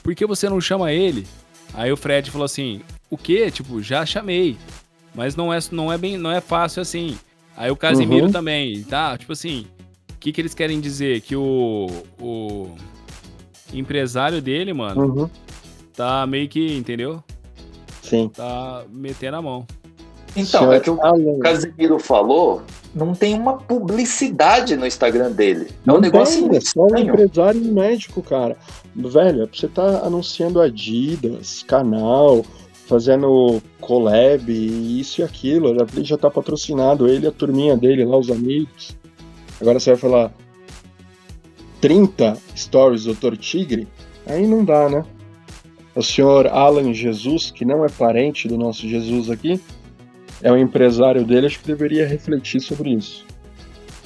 [0.02, 1.26] por que você não chama ele?
[1.74, 3.50] Aí o Fred falou assim, o quê?
[3.50, 4.56] Tipo, já chamei.
[5.14, 7.18] Mas não é, não é bem, não é fácil assim.
[7.56, 8.32] Aí o Casimiro Uhum.
[8.32, 9.16] também, tá?
[9.16, 9.66] Tipo assim,
[10.10, 11.22] o que, que eles querem dizer?
[11.22, 11.86] Que o,
[12.20, 12.74] o
[13.72, 15.30] empresário dele, mano, Uhum.
[15.96, 17.22] Tá meio que, entendeu?
[18.02, 18.30] Sim.
[18.34, 19.66] Tá metendo a mão.
[20.36, 20.98] Então, é que o.
[21.38, 22.62] Casimiro falou,
[22.94, 25.68] não tem uma publicidade no Instagram dele.
[25.86, 28.56] É um Não negócio tem, é só um empresário e um médico, cara.
[28.94, 32.44] Velho, é pra você tá anunciando Adidas, canal,
[32.86, 35.70] fazendo collab, isso e aquilo.
[35.70, 38.94] Ele já tá patrocinado, ele e a turminha dele lá, os amigos.
[39.58, 40.32] Agora você vai falar
[41.80, 43.36] 30 stories do Dr.
[43.36, 43.88] Tigre?
[44.26, 45.04] Aí não dá, né?
[45.96, 49.58] O senhor Alan Jesus, que não é parente do nosso Jesus aqui,
[50.42, 53.24] é o empresário dele, acho que deveria refletir sobre isso.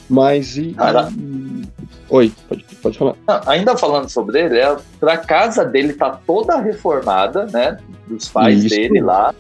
[0.09, 0.73] Mas e.
[0.73, 1.11] Cara.
[1.11, 1.65] e-
[2.09, 3.15] Oi, pode, pode falar.
[3.47, 7.79] Ainda falando sobre ele, é, pra casa dele tá toda reformada, né?
[8.07, 8.75] Dos pais Isso.
[8.75, 9.33] dele lá.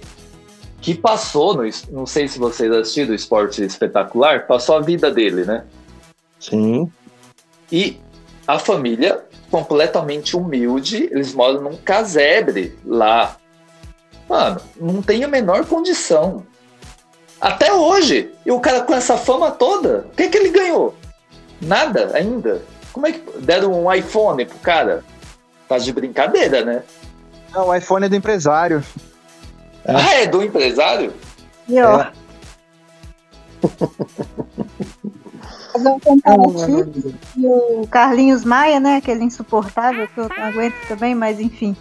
[0.80, 5.44] Que passou, no, não sei se vocês assistiram o Esporte Espetacular, passou a vida dele,
[5.44, 5.64] né?
[6.38, 6.90] Sim.
[7.70, 7.96] E
[8.46, 13.36] a família, completamente humilde, eles moram num casebre lá.
[14.28, 16.46] Mano, não tem a menor condição.
[17.40, 18.32] Até hoje.
[18.46, 20.94] E o cara com essa fama toda, o que, que ele ganhou?
[21.60, 22.62] Nada ainda.
[22.92, 25.04] Como é que deram um iPhone pro cara?
[25.68, 26.82] Tá de brincadeira, né?
[27.52, 28.84] Não, o iPhone é do empresário.
[29.84, 31.12] Ah, é do empresário?
[31.68, 32.06] E ó.
[35.72, 37.14] Fazer um comparativo.
[37.36, 38.96] E o Carlinhos Maia, né?
[38.96, 41.76] Aquele insuportável que eu não aguento também, mas enfim.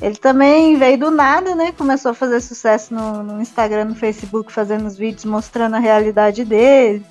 [0.00, 1.72] Ele também veio do nada, né?
[1.72, 6.44] Começou a fazer sucesso no, no Instagram, no Facebook, fazendo os vídeos mostrando a realidade
[6.44, 7.04] dele,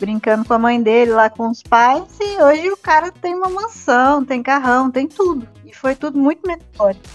[0.00, 2.04] brincando com a mãe dele lá com os pais.
[2.20, 5.46] E hoje o cara tem uma mansão, tem carrão, tem tudo.
[5.64, 7.06] E foi tudo muito metódico.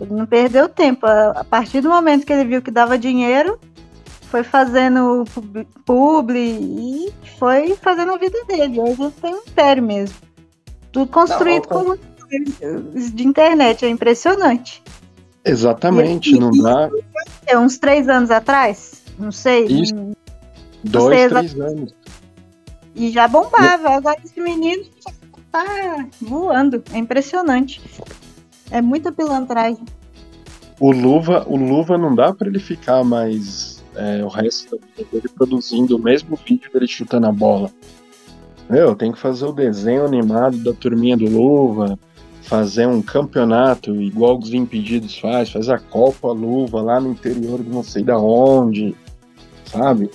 [0.00, 1.06] Ele não perdeu tempo.
[1.06, 3.58] A, a partir do momento que ele viu que dava dinheiro,
[4.34, 8.80] foi fazendo pub- publi e foi fazendo a vida dele.
[8.80, 10.16] Hoje ele tem um império mesmo.
[10.90, 11.98] Tudo construído Não, com
[13.14, 14.82] de internet, é impressionante.
[15.44, 16.90] Exatamente, não dá.
[17.46, 19.66] É, uns três anos atrás, não sei.
[19.66, 19.94] Isso.
[19.94, 20.14] hum,
[20.82, 21.94] Dois, sei três anos.
[22.96, 23.90] E já bombava.
[23.90, 24.84] Agora esse menino
[25.52, 26.82] tá voando.
[26.92, 27.80] É impressionante.
[28.68, 29.84] É muita pilantragem.
[30.80, 35.08] O Luva, o Luva não dá pra ele ficar mais é, o resto da vida
[35.10, 37.70] dele produzindo o mesmo vídeo dele chutando a bola.
[38.68, 41.98] Meu, tem que fazer o desenho animado da turminha do Luva,
[42.42, 47.68] fazer um campeonato igual os Impedidos faz, fazer a Copa Luva lá no interior de
[47.68, 48.94] não sei da onde,
[49.66, 50.10] sabe?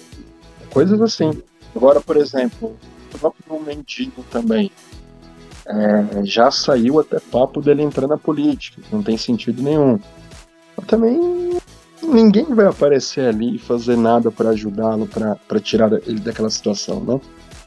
[0.71, 1.31] Coisas assim.
[1.75, 2.75] Agora, por exemplo,
[3.13, 4.71] o próprio Mendigo também.
[5.67, 9.99] É, já saiu até papo dele entrar na política, não tem sentido nenhum.
[10.75, 11.59] Mas também
[12.03, 17.01] ninguém vai aparecer ali e fazer nada pra ajudá-lo, pra pra tirar ele daquela situação,
[17.01, 17.19] né?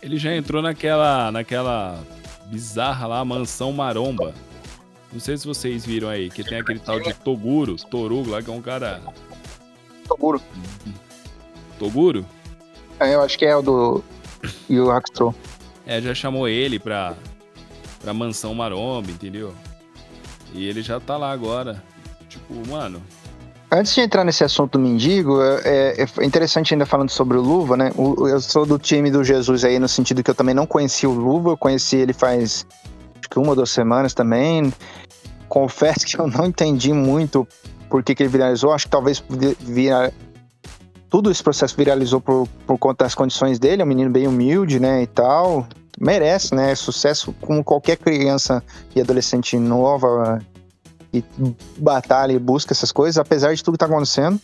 [0.02, 1.98] Ele já entrou naquela, naquela
[2.46, 4.34] bizarra lá, mansão maromba.
[5.12, 8.50] Não sei se vocês viram aí, que tem aquele tal de Toguro, Torugo lá, que
[8.50, 9.00] é um cara.
[10.08, 10.40] Toguro.
[11.78, 12.26] Toguro?
[12.98, 14.04] É, eu acho que é o do
[14.68, 15.34] Yu Hakusho.
[15.86, 17.14] É, já chamou ele pra,
[18.00, 19.54] pra mansão maromba, entendeu?
[20.54, 21.82] E ele já tá lá agora.
[22.28, 23.02] Tipo, mano,
[23.74, 27.74] Antes de entrar nesse assunto do mendigo, é, é interessante ainda falando sobre o Luva,
[27.74, 27.90] né?
[27.96, 31.06] O- eu sou do time do Jesus aí, no sentido que eu também não conheci
[31.06, 32.66] o Luva, eu conheci ele faz
[33.18, 34.70] acho que uma ou duas semanas também.
[35.48, 37.48] Confesso que eu não entendi muito
[37.88, 38.72] por que, que ele viralizou.
[38.74, 40.12] Acho que talvez vi- vira...
[41.08, 43.80] tudo esse processo viralizou por, por conta das condições dele.
[43.80, 45.02] É um menino bem humilde, né?
[45.02, 45.66] E tal.
[45.98, 46.74] Merece, né?
[46.74, 48.62] Sucesso como qualquer criança
[48.94, 50.40] e adolescente nova
[51.12, 51.24] e
[51.76, 54.40] batalha e busca essas coisas, apesar de tudo que tá acontecendo.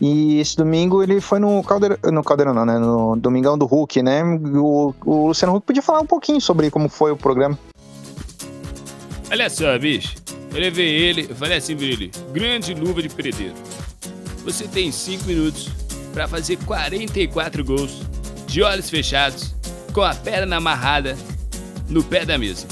[0.00, 2.78] E esse domingo ele foi no Caldeirão, no Caldeirão não, né?
[2.78, 4.22] No Domingão do Hulk, né?
[4.24, 7.58] O, o Luciano Huck podia falar um pouquinho sobre como foi o programa.
[9.30, 10.16] Olha só, bicho.
[10.52, 13.54] Eu levei ele, eu falei assim pra ele: grande luva de preteiro.
[14.42, 15.68] Você tem 5 minutos
[16.14, 18.00] pra fazer 44 gols
[18.46, 19.54] de olhos fechados,
[19.92, 21.16] com a perna amarrada
[21.88, 22.66] no pé da mesa.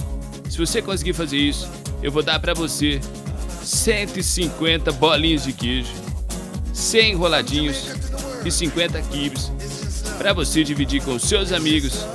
[0.49, 1.69] Se você conseguir fazer isso,
[2.03, 3.01] eu vou dar pra você
[3.63, 5.93] 150 bolinhos de queijo,
[6.73, 7.85] 100 enroladinhos
[8.45, 9.51] e 50 quibes
[10.17, 12.07] pra você dividir com seus amigos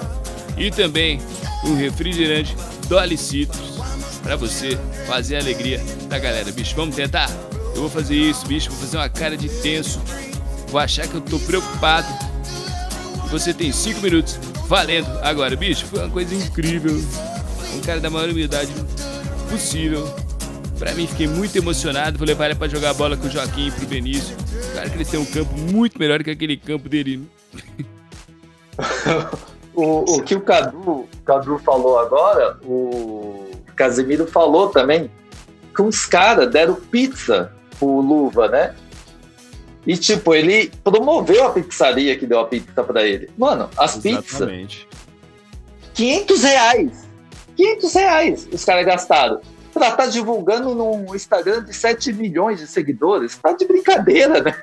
[0.58, 1.20] e também
[1.64, 2.56] um refrigerante
[2.88, 3.80] Dolly Citrus
[4.22, 6.52] pra você fazer a alegria da galera.
[6.52, 7.30] Bicho, vamos tentar?
[7.76, 10.02] Eu vou fazer isso, bicho, vou fazer uma cara de tenso,
[10.68, 12.08] vou achar que eu tô preocupado.
[13.30, 15.08] Você tem 5 minutos, valendo.
[15.24, 16.94] Agora, bicho, foi uma coisa incrível.
[17.76, 18.72] Um cara da maior humildade
[19.54, 20.04] possível.
[20.80, 22.18] Pra mim, fiquei muito emocionado.
[22.18, 24.36] Vou levar ele pra jogar bola com o Joaquim e pro Benício.
[24.74, 27.28] Claro que eles têm um campo muito melhor que aquele campo dele
[29.76, 35.10] O, o que o Cadu, o Cadu falou agora, o Casimiro falou também,
[35.76, 38.76] que uns caras deram pizza pro Luva, né?
[39.88, 43.32] E, tipo, ele promoveu a pizzaria que deu a pizza pra ele.
[43.36, 44.88] Mano, as pizzas, Exatamente.
[45.96, 47.03] 500 reais.
[47.56, 49.42] 500 reais os caras gastaram.
[49.74, 53.36] Pra tá divulgando num Instagram de 7 milhões de seguidores.
[53.38, 54.56] Tá de brincadeira, né?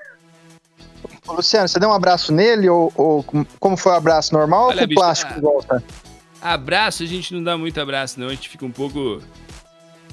[1.27, 4.69] Ô, Luciano, você deu um abraço nele ou, ou com- como foi o abraço normal
[4.69, 5.85] Olha, ou com bicho, plástico ah, em volta?
[6.41, 8.29] Abraço, a gente não dá muito abraço, não.
[8.29, 9.21] A gente fica um pouco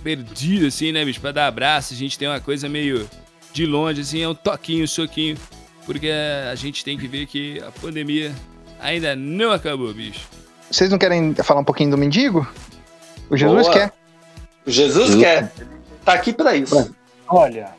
[0.04, 1.22] perdido, assim, né, bicho?
[1.22, 3.08] Pra dar abraço, a gente tem uma coisa meio
[3.54, 5.38] de longe, assim, é um toquinho, soquinho.
[5.86, 8.34] Porque a gente tem que ver que a pandemia
[8.80, 10.28] ainda não acabou, bicho.
[10.70, 12.46] Vocês não querem falar um pouquinho do mendigo?
[13.30, 13.74] O Jesus Boa.
[13.74, 13.94] quer.
[14.66, 15.52] O Jesus quer.
[16.04, 16.96] Tá aqui pra isso.
[17.28, 17.74] Olha,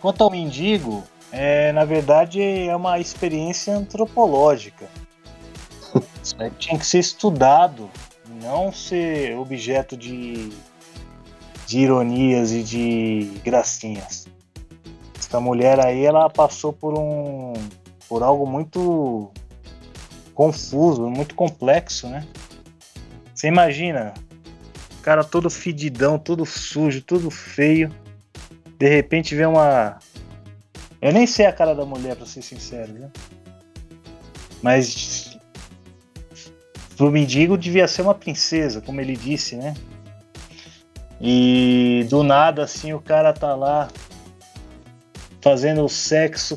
[0.00, 4.88] quanto ao mendigo, é, na verdade é uma experiência antropológica.
[6.22, 7.88] Isso tinha que ser estudado,
[8.42, 10.52] não ser objeto de,
[11.66, 14.26] de ironias e de gracinhas.
[15.18, 17.52] Essa mulher aí, ela passou por um
[18.08, 19.30] por algo muito
[20.34, 22.26] confuso, muito complexo, né?
[23.36, 24.14] Você imagina,
[24.98, 27.92] o cara todo fedidão, todo sujo, todo feio.
[28.78, 29.98] De repente vê uma.
[31.02, 33.10] Eu nem sei a cara da mulher, pra ser sincero, viu?
[34.62, 35.38] Mas.
[36.96, 39.74] Pro mendigo devia ser uma princesa, como ele disse, né?
[41.20, 43.88] E do nada, assim, o cara tá lá
[45.42, 46.56] fazendo sexo.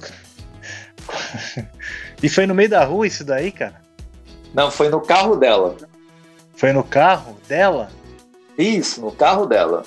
[2.24, 3.82] e foi no meio da rua isso daí, cara?
[4.54, 5.76] Não, foi no carro dela.
[6.60, 7.90] Foi no carro dela?
[8.58, 9.86] Isso, no carro dela.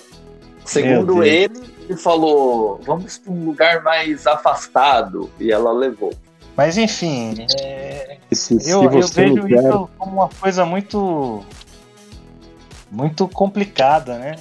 [0.65, 5.31] Segundo ele, ele falou: vamos para um lugar mais afastado.
[5.39, 6.15] E ela levou.
[6.57, 11.45] Mas enfim, é, Se, se eu, eu vejo quer, isso como uma coisa muito.
[12.91, 14.37] muito complicada, né?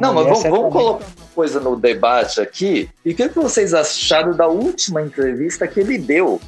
[0.00, 2.88] Não, mas vamos, vamos colocar uma coisa no debate aqui.
[3.04, 6.40] E o que, que vocês acharam da última entrevista que ele deu?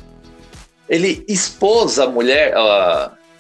[0.89, 2.55] Ele expôs a mulher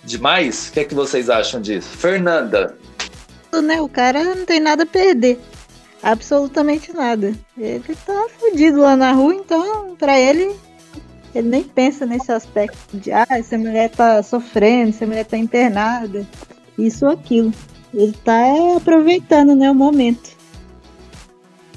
[0.05, 0.69] demais?
[0.69, 1.89] O que, é que vocês acham disso?
[1.89, 2.77] Fernanda,
[3.63, 3.81] né?
[3.81, 5.41] O cara não tem nada a perder.
[6.03, 7.33] Absolutamente nada.
[7.57, 10.55] Ele tá fudido lá na rua, então, pra ele,
[11.35, 16.27] ele nem pensa nesse aspecto de, ah, essa mulher tá sofrendo, essa mulher tá internada,
[16.79, 17.53] isso ou aquilo.
[17.93, 18.43] Ele tá
[18.77, 20.35] aproveitando, né, o momento.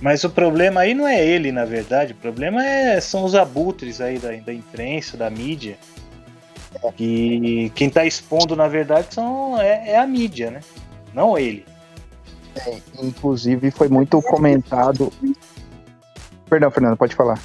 [0.01, 2.13] Mas o problema aí não é ele, na verdade.
[2.13, 5.77] O problema é, são os abutres aí da, da imprensa, da mídia.
[6.99, 10.59] E quem tá expondo, na verdade, são, é, é a mídia, né?
[11.13, 11.65] Não ele.
[13.01, 15.11] Inclusive, foi muito comentado.
[16.49, 17.39] Perdão, Fernando, pode falar.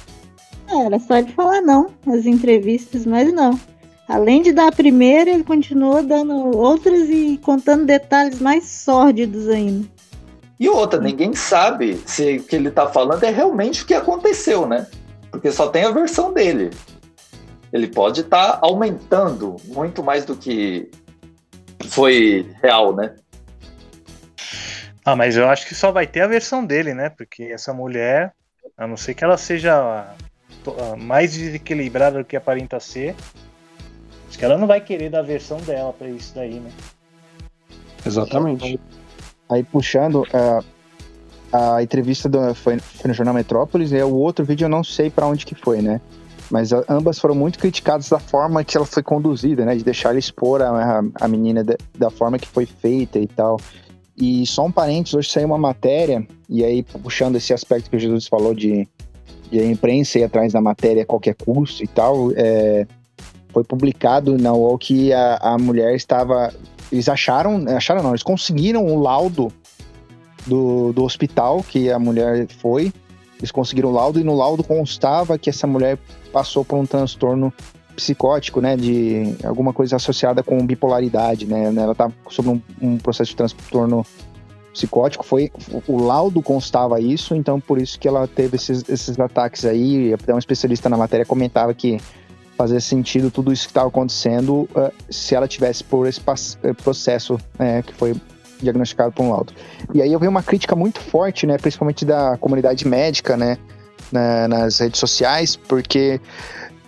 [0.67, 3.59] Ah, era só ele falar não nas entrevistas, mas não.
[4.07, 9.87] Além de dar a primeira, ele continuou dando outras e contando detalhes mais sórdidos ainda.
[10.59, 14.67] E outra, ninguém sabe se o que ele tá falando é realmente o que aconteceu,
[14.67, 14.87] né?
[15.31, 16.69] Porque só tem a versão dele.
[17.73, 20.91] Ele pode estar aumentando muito mais do que
[21.89, 23.15] foi real, né?
[25.03, 27.09] Ah, mas eu acho que só vai ter a versão dele, né?
[27.09, 28.31] Porque essa mulher,
[28.77, 30.07] a não ser que ela seja
[30.97, 33.15] mais desequilibrada do que aparenta ser,
[34.29, 36.71] acho que ela não vai querer dar a versão dela pra isso daí, né?
[38.05, 38.79] Exatamente.
[39.49, 44.65] Aí puxando, a, a entrevista do, foi, foi no Jornal Metrópolis e o outro vídeo
[44.65, 45.99] eu não sei pra onde que foi, né?
[46.53, 49.75] Mas ambas foram muito criticadas da forma que ela foi conduzida, né?
[49.75, 53.25] De deixar ela expor a, a, a menina da, da forma que foi feita e
[53.25, 53.59] tal.
[54.15, 57.99] E só um parênteses, hoje saiu uma matéria, e aí puxando esse aspecto que o
[57.99, 58.87] Jesus falou de,
[59.49, 62.85] de a imprensa ir atrás da matéria a qualquer custo e tal, é,
[63.51, 66.53] foi publicado na UOL que a, a mulher estava.
[66.91, 69.51] Eles acharam, acharam não, eles conseguiram o laudo
[70.45, 72.93] do, do hospital que a mulher foi.
[73.43, 75.97] Eles conseguiram o laudo e no laudo constava que essa mulher
[76.31, 77.51] passou por um transtorno
[77.93, 83.31] psicótico, né, de alguma coisa associada com bipolaridade, né, ela estava sob um, um processo
[83.31, 84.05] de transtorno
[84.71, 85.51] psicótico, foi
[85.85, 90.33] o, laudo constava isso, então por isso que ela teve esses, esses ataques aí, até
[90.33, 91.99] um especialista na matéria comentava que
[92.57, 96.21] fazia sentido tudo isso que estava acontecendo eh, se ela tivesse por esse
[96.63, 98.15] eh, processo eh, que foi
[98.61, 99.53] diagnosticado por um laudo.
[99.93, 103.57] E aí eu vi uma crítica muito forte, né, principalmente da comunidade médica, né,
[104.11, 106.19] na- nas redes sociais, porque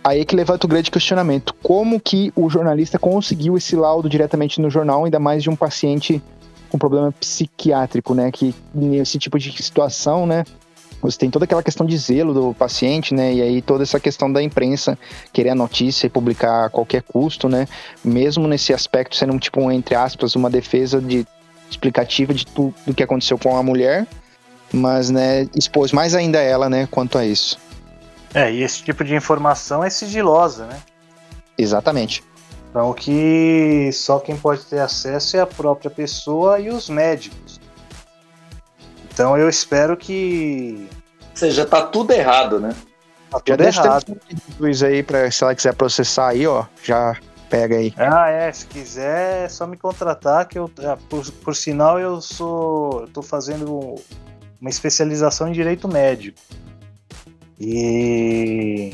[0.04, 1.54] aí é que levanta o grande questionamento.
[1.64, 6.22] Como que o jornalista conseguiu esse laudo diretamente no jornal, ainda mais de um paciente
[6.70, 8.32] com problema psiquiátrico, né?
[8.32, 10.44] Que nesse tipo de situação, né?
[11.02, 13.34] você tem toda aquela questão de zelo do paciente, né?
[13.34, 14.98] E aí toda essa questão da imprensa
[15.32, 17.68] querer a notícia e publicar a qualquer custo, né?
[18.04, 21.26] Mesmo nesse aspecto sendo tipo entre aspas uma defesa de
[21.70, 24.08] explicativa de tudo do que aconteceu com a mulher,
[24.72, 26.88] mas né expôs mais ainda ela, né?
[26.90, 27.60] Quanto a isso.
[28.34, 30.82] É, e esse tipo de informação é sigilosa, né?
[31.58, 32.24] Exatamente.
[32.70, 37.62] Então, o que só quem pode ter acesso é a própria pessoa e os médicos.
[39.14, 40.90] Então, eu espero que.
[41.22, 42.76] Ou seja, tá tudo errado, né?
[43.32, 44.18] Tá Já tudo deixa errado.
[44.60, 47.16] Luiz aí para se ela quiser processar aí, ó, já
[47.56, 47.94] pega aí.
[47.98, 48.52] Ah, é.
[48.52, 50.70] Se quiser, é só me contratar, que eu.
[50.80, 53.08] ah, Por, por sinal, eu sou.
[53.14, 53.96] Tô fazendo
[54.60, 56.40] uma especialização em direito médico.
[57.60, 58.94] E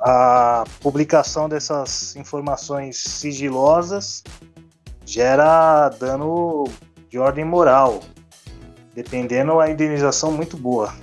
[0.00, 4.22] a publicação dessas informações sigilosas
[5.04, 6.64] gera dano
[7.08, 8.00] de ordem moral,
[8.94, 10.94] dependendo a indenização muito boa.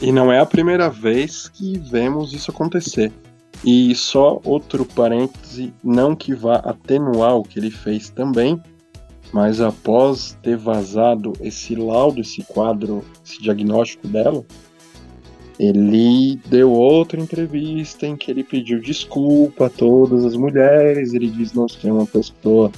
[0.00, 3.12] E não é a primeira vez que vemos isso acontecer.
[3.64, 8.60] E só outro parêntese, não que vá atenuar o que ele fez também,
[9.32, 14.44] mas após ter vazado esse laudo, esse quadro, esse diagnóstico dela,
[15.58, 21.12] ele deu outra entrevista em que ele pediu desculpa a todas as mulheres.
[21.12, 22.70] Ele diz não ser uma pessoa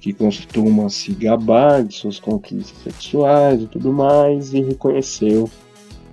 [0.00, 5.50] que costuma se gabar de suas conquistas sexuais e tudo mais, e reconheceu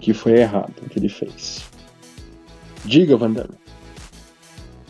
[0.02, 1.64] que foi errado o que ele fez.
[2.84, 3.62] Diga, Vandana.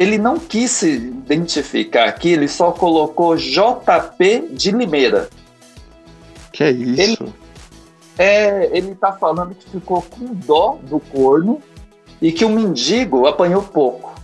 [0.00, 5.28] Ele não quis se identificar aqui, ele só colocou JP de Limeira.
[6.50, 7.22] Que é isso?
[7.22, 7.32] Ele,
[8.18, 11.60] é, ele tá falando que ficou com dó do corno
[12.20, 14.14] e que o mendigo apanhou pouco.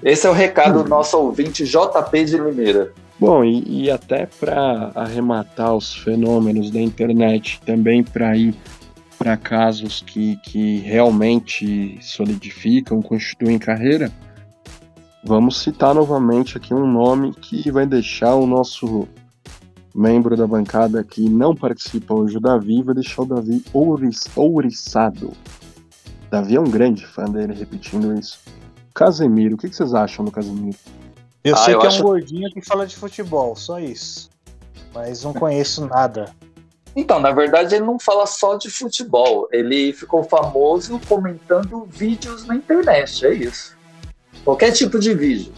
[0.00, 2.92] Esse é o recado do nosso ouvinte JP de Limeira.
[3.18, 8.54] Bom, e, e até para arrematar os fenômenos da internet, também para ir
[9.20, 14.10] para casos que, que realmente solidificam, constituem carreira,
[15.22, 19.06] vamos citar novamente aqui um nome que vai deixar o nosso
[19.94, 25.32] membro da bancada que não participa hoje, o Davi, vai deixar o Davi ouris, ouriçado.
[26.30, 28.38] Davi é um grande fã dele repetindo isso.
[28.94, 30.78] Casemiro, o que, vocês acham do Casemiro?
[31.44, 34.30] Eu Ah, sei eu que é acho- um gordinho que fala de futebol, só isso.
[34.94, 36.32] Mas não conheço nada.
[36.94, 39.48] Então, na verdade, ele não fala só de futebol.
[39.52, 43.76] Ele ficou famoso comentando vídeos na internet, é isso.
[44.44, 45.52] Qualquer tipo de vídeo.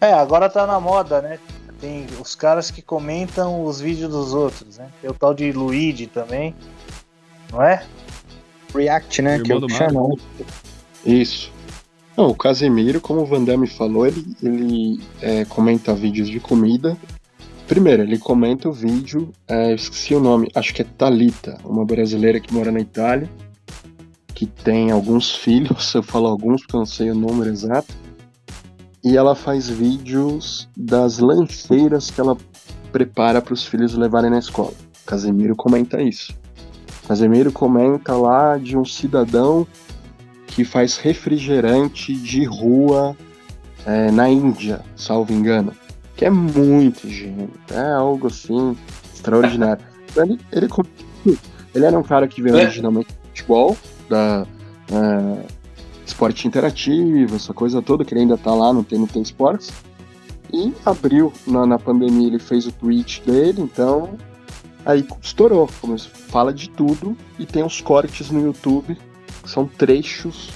[0.00, 1.38] É, agora tá na moda, né?
[1.80, 4.88] Tem os caras que comentam os vídeos dos outros, né?
[5.00, 6.54] Tem o tal de Luigi também,
[7.50, 7.84] não é?
[8.74, 9.38] React, né?
[9.38, 10.08] Que Irmão eu chamo.
[10.08, 10.20] Mario.
[11.04, 11.52] Isso.
[12.16, 16.96] Não, o Casemiro, como o Van Damme falou, ele, ele é, comenta vídeos de comida.
[17.66, 22.38] Primeiro, ele comenta o vídeo, é, esqueci o nome, acho que é Talita, uma brasileira
[22.38, 23.28] que mora na Itália,
[24.32, 27.92] que tem alguns filhos, eu falo alguns porque eu não sei o número exato,
[29.02, 32.36] e ela faz vídeos das lancheiras que ela
[32.92, 34.72] prepara para os filhos levarem na escola.
[35.04, 36.34] Casemiro comenta isso.
[37.06, 39.66] Casemiro comenta lá de um cidadão
[40.46, 43.16] que faz refrigerante de rua
[43.84, 45.72] é, na Índia, salvo engano.
[46.16, 47.50] Que é muito gênio.
[47.70, 48.76] É algo assim
[49.14, 49.84] extraordinário.
[50.16, 50.68] ele, ele,
[51.74, 52.62] ele era um cara que veio É.
[52.62, 53.76] originalmente do futebol,
[54.08, 54.46] da
[54.90, 55.44] é,
[56.06, 59.70] esporte interativo, essa coisa toda, que ele ainda tá lá no tem Esportes.
[60.52, 64.10] E abriu na, na pandemia, ele fez o tweet dele, então
[64.86, 65.68] aí estourou.
[65.80, 68.96] Começou, fala de tudo e tem os cortes no YouTube
[69.42, 70.50] que são trechos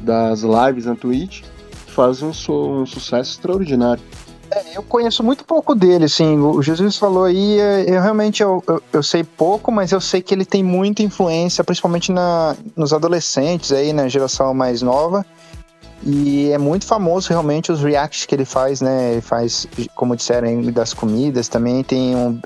[0.00, 1.42] das lives na Twitch
[1.86, 4.02] que fazem um, su- um sucesso extraordinário.
[4.52, 6.38] É, eu conheço muito pouco dele, assim.
[6.38, 10.20] O Jesus falou aí, é, eu realmente eu, eu, eu sei pouco, mas eu sei
[10.20, 15.24] que ele tem muita influência, principalmente na, nos adolescentes aí, na geração mais nova.
[16.02, 19.12] E é muito famoso realmente os reacts que ele faz, né?
[19.12, 22.40] Ele faz, como disseram aí, das comidas, também tem um-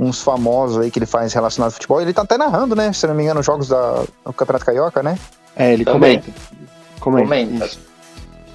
[0.00, 2.00] uns famosos aí que ele faz relacionados ao futebol.
[2.00, 2.92] Ele tá até narrando, né?
[2.92, 5.18] Se não me engano, os jogos da, do Campeonato Carioca, né?
[5.54, 6.18] É, ele Também.
[6.18, 6.40] comenta.
[6.98, 7.22] Comenta.
[7.28, 7.93] Comenta.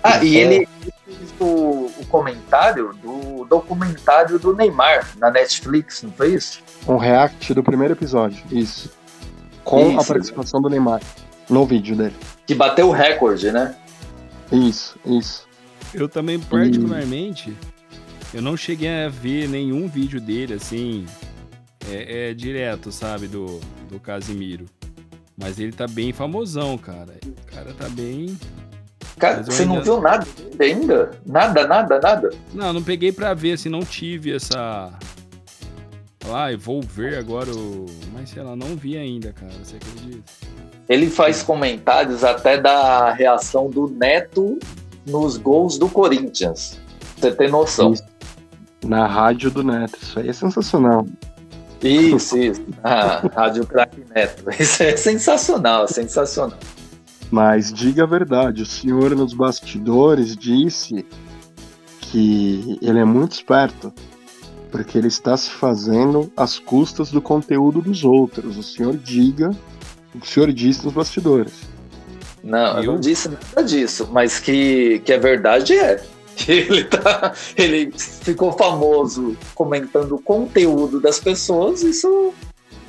[0.03, 0.41] Ah, e É.
[0.41, 0.67] ele
[1.05, 6.61] fez o, o comentário do documentário do Neymar na Netflix, não foi isso?
[6.87, 8.91] Um react do primeiro episódio, isso.
[9.63, 10.07] Com a Isso.
[10.07, 11.01] participação do Neymar
[11.49, 12.15] no vídeo dele.
[12.47, 13.75] Que bateu o recorde, né?
[14.51, 15.47] Isso, isso.
[15.93, 17.55] Eu também, particularmente,
[18.33, 21.05] eu não cheguei a ver nenhum vídeo dele, assim,
[21.87, 24.65] é, é direto, sabe, do, do Casimiro.
[25.37, 27.13] Mas ele tá bem famosão, cara.
[27.25, 28.37] O cara tá bem.
[29.19, 30.25] Cara, você não viu nada
[30.59, 31.11] ainda?
[31.25, 32.29] Nada, nada, nada?
[32.53, 34.91] Não, não peguei pra ver, assim, não tive essa.
[36.31, 37.85] Ah, eu vou ver agora o.
[38.13, 39.51] Mas sei lá, não vi ainda, cara.
[39.63, 40.23] Você acredita?
[40.87, 44.57] Ele faz comentários até da reação do Neto
[45.05, 46.79] nos gols do Corinthians.
[47.17, 47.93] Você tem noção?
[48.85, 49.97] Na rádio do Neto.
[50.01, 51.05] Isso aí é sensacional.
[51.83, 52.61] Isso, isso.
[52.83, 54.43] Ah, Rádio Crack Neto.
[54.59, 56.57] Isso é sensacional, sensacional.
[57.31, 61.05] Mas diga a verdade, o senhor nos bastidores disse
[62.01, 63.93] que ele é muito esperto,
[64.71, 68.57] porque ele está se fazendo às custas do conteúdo dos outros.
[68.57, 69.51] O senhor diga,
[70.19, 71.53] o senhor disse nos bastidores.
[72.43, 76.03] Não, eu não disse nada disso, mas que, que é verdade é.
[76.35, 82.33] Que ele, tá, ele ficou famoso comentando o conteúdo das pessoas, isso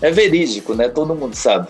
[0.00, 0.88] é verídico, né?
[0.88, 1.68] Todo mundo sabe.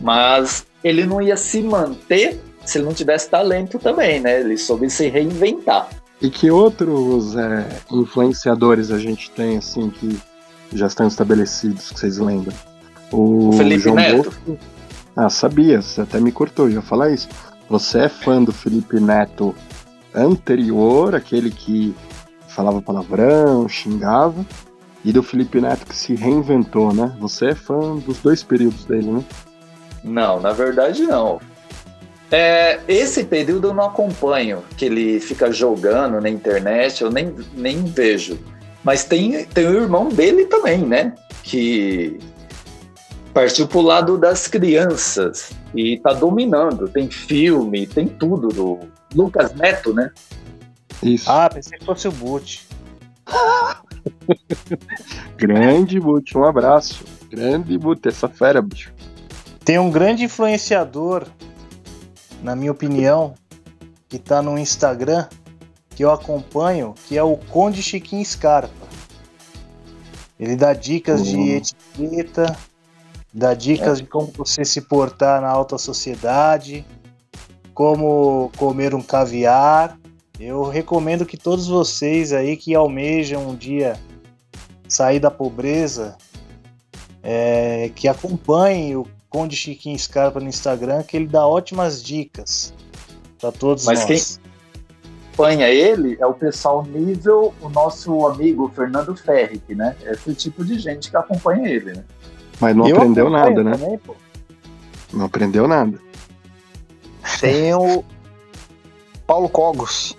[0.00, 4.40] Mas ele não ia se manter se ele não tivesse talento também, né?
[4.40, 5.88] Ele soube se reinventar.
[6.20, 10.18] E que outros é, influenciadores a gente tem, assim, que
[10.72, 12.54] já estão estabelecidos, que vocês lembram?
[13.10, 14.58] O, O Felipe João Neto.
[15.16, 17.28] Ah, sabia, você até me cortou, já falar isso.
[17.68, 19.54] Você é fã do Felipe Neto
[20.14, 21.94] anterior, aquele que
[22.48, 24.44] falava palavrão, xingava,
[25.04, 27.16] e do Felipe Neto que se reinventou, né?
[27.20, 29.24] Você é fã dos dois períodos dele, né?
[30.02, 31.40] Não, na verdade não.
[32.30, 37.84] É, esse período eu não acompanho, que ele fica jogando na internet, eu nem, nem
[37.84, 38.38] vejo.
[38.84, 41.14] Mas tem, tem o irmão dele também, né?
[41.42, 42.18] Que
[43.32, 46.88] partiu pro lado das crianças e tá dominando.
[46.88, 48.78] Tem filme, tem tudo do
[49.14, 50.10] Lucas Neto, né?
[51.02, 51.30] Isso.
[51.30, 52.66] Ah, pensei que fosse o Boot.
[55.36, 57.04] Grande Butch, um abraço.
[57.30, 58.92] Grande Butch, essa fera, bicho.
[59.68, 61.26] Tem um grande influenciador,
[62.42, 63.34] na minha opinião,
[64.08, 65.28] que tá no Instagram,
[65.90, 68.88] que eu acompanho, que é o Conde Chiquinho Scarpa.
[70.40, 71.48] Ele dá dicas de Hum.
[71.48, 72.56] etiqueta,
[73.30, 76.82] dá dicas de como você se portar na alta sociedade,
[77.74, 79.98] como comer um caviar.
[80.40, 84.00] Eu recomendo que todos vocês aí que almejam um dia
[84.88, 86.16] sair da pobreza,
[87.22, 92.72] é, que acompanhem o Conde Chiquinho Scarpa no Instagram, que ele dá ótimas dicas
[93.40, 94.06] para todos Mas nós.
[94.40, 94.48] quem
[95.38, 99.94] acompanha ele é o pessoal nível o nosso amigo Fernando Ferric, né?
[100.02, 102.04] Esse tipo de gente que acompanha ele, né?
[102.60, 103.72] Mas não Eu aprendeu nada, né?
[103.72, 104.16] também, pô.
[105.12, 105.98] Não aprendeu nada.
[107.40, 108.04] Tem o
[109.26, 110.16] Paulo Cogos.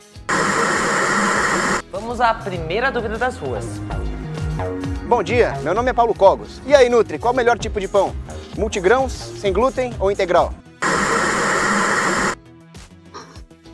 [1.92, 3.66] Vamos à primeira dúvida das ruas.
[5.10, 6.62] Bom dia, meu nome é Paulo Cogos.
[6.68, 8.14] E aí, Nutri, qual o melhor tipo de pão?
[8.56, 10.54] Multigrãos, sem glúten ou integral?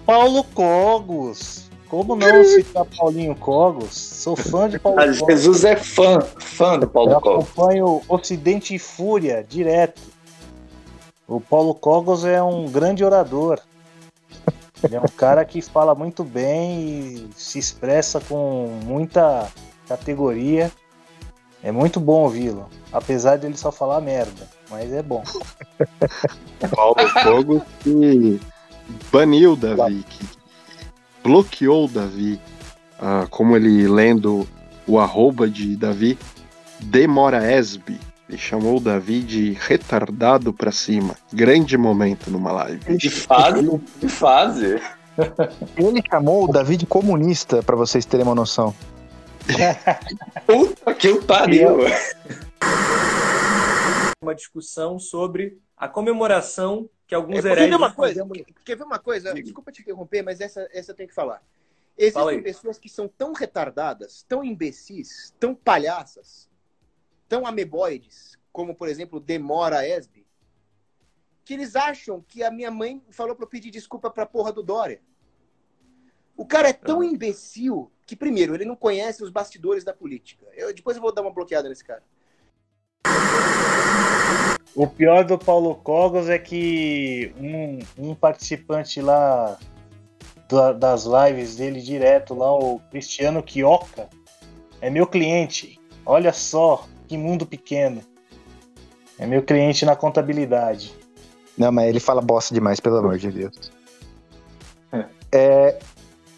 [0.05, 1.65] Paulo Cogos.
[1.89, 3.93] Como não citar Paulinho Cogos?
[3.97, 5.17] Sou fã de Paulo Ah, Cogos.
[5.27, 7.43] Jesus é fã, fã do Paulo Eu Cogos.
[7.49, 10.01] acompanho Ocidente e Fúria direto.
[11.27, 13.59] O Paulo Cogos é um grande orador.
[14.81, 19.49] Ele é um cara que fala muito bem e se expressa com muita
[19.87, 20.71] categoria.
[21.65, 25.23] É muito bom ouvi-lo, apesar dele só falar merda, mas é bom.
[26.69, 28.39] Paulo Fogo que
[29.11, 30.27] baniu o Davi, que
[31.23, 32.39] bloqueou o Davi.
[32.99, 34.47] Ah, como ele lendo
[34.85, 36.19] o arroba de Davi,
[36.79, 37.99] Demora Esbe.
[38.29, 41.15] Ele chamou o Davi de retardado pra cima.
[41.33, 42.95] Grande momento numa live.
[42.95, 44.79] De fase, de fase.
[45.75, 48.71] Ele chamou o Davi de comunista, pra vocês terem uma noção.
[50.45, 51.77] Puta que pariu.
[54.21, 58.27] Uma discussão sobre a comemoração que alguns É, quer ver uma coisa?
[58.65, 59.33] Quer ver uma coisa?
[59.33, 61.43] Desculpa te interromper, mas essa, essa eu tenho que falar.
[61.97, 66.49] Existem Fala pessoas que são tão retardadas, tão imbecis, tão palhaças,
[67.29, 70.25] tão ameboides, como, por exemplo, Demora Esbe,
[71.45, 74.63] que eles acham que a minha mãe falou pra eu pedir desculpa pra porra do
[74.63, 75.01] Dória.
[76.35, 80.45] O cara é tão imbecil que, primeiro, ele não conhece os bastidores da política.
[80.55, 82.03] Eu, depois eu vou dar uma bloqueada nesse cara.
[84.75, 89.57] O pior do Paulo Cogos é que um, um participante lá
[90.49, 94.09] da- das lives dele direto lá, o Cristiano Quioca,
[94.81, 95.79] é meu cliente.
[96.05, 98.03] Olha só que mundo pequeno.
[99.17, 100.93] É meu cliente na contabilidade.
[101.57, 103.71] Não, mas ele fala bosta demais, pelo amor de Deus.
[105.31, 105.79] É,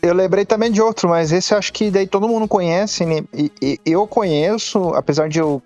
[0.08, 3.24] eu lembrei também de outro, mas esse eu acho que daí todo mundo conhece, né?
[3.34, 5.62] E, e eu conheço, apesar de eu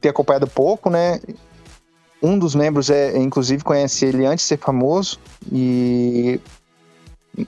[0.00, 1.20] ter acompanhado pouco, né?
[2.22, 5.18] Um dos membros é, inclusive, conhece ele antes de ser famoso
[5.50, 6.40] e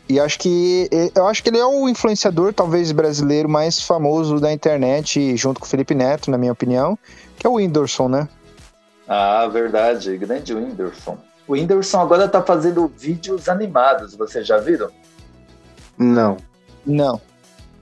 [0.08, 4.52] e acho que eu acho que ele é o influenciador talvez brasileiro mais famoso da
[4.52, 6.96] internet, junto com o Felipe Neto, na minha opinião,
[7.36, 8.28] que é o Whindersson, né?
[9.08, 11.18] Ah, verdade, grande Whindersson.
[11.46, 14.90] O Whindersson agora tá fazendo vídeos animados, vocês já viram?
[15.98, 16.36] Não.
[16.86, 17.20] Não.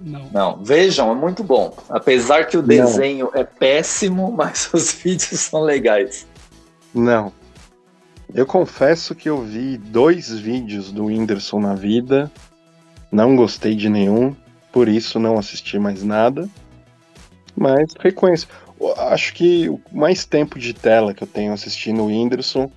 [0.00, 0.30] Não.
[0.32, 1.76] Não, vejam, é muito bom.
[1.88, 6.26] Apesar que o desenho é péssimo, mas os vídeos são legais.
[6.94, 7.32] Não.
[8.32, 12.30] Eu confesso que eu vi dois vídeos do Whindersson na vida,
[13.10, 14.34] não gostei de nenhum,
[14.72, 16.48] por isso não assisti mais nada.
[17.56, 18.48] Mas reconheço.
[18.80, 22.70] Eu Acho que o mais tempo de tela que eu tenho assistindo o Whindersson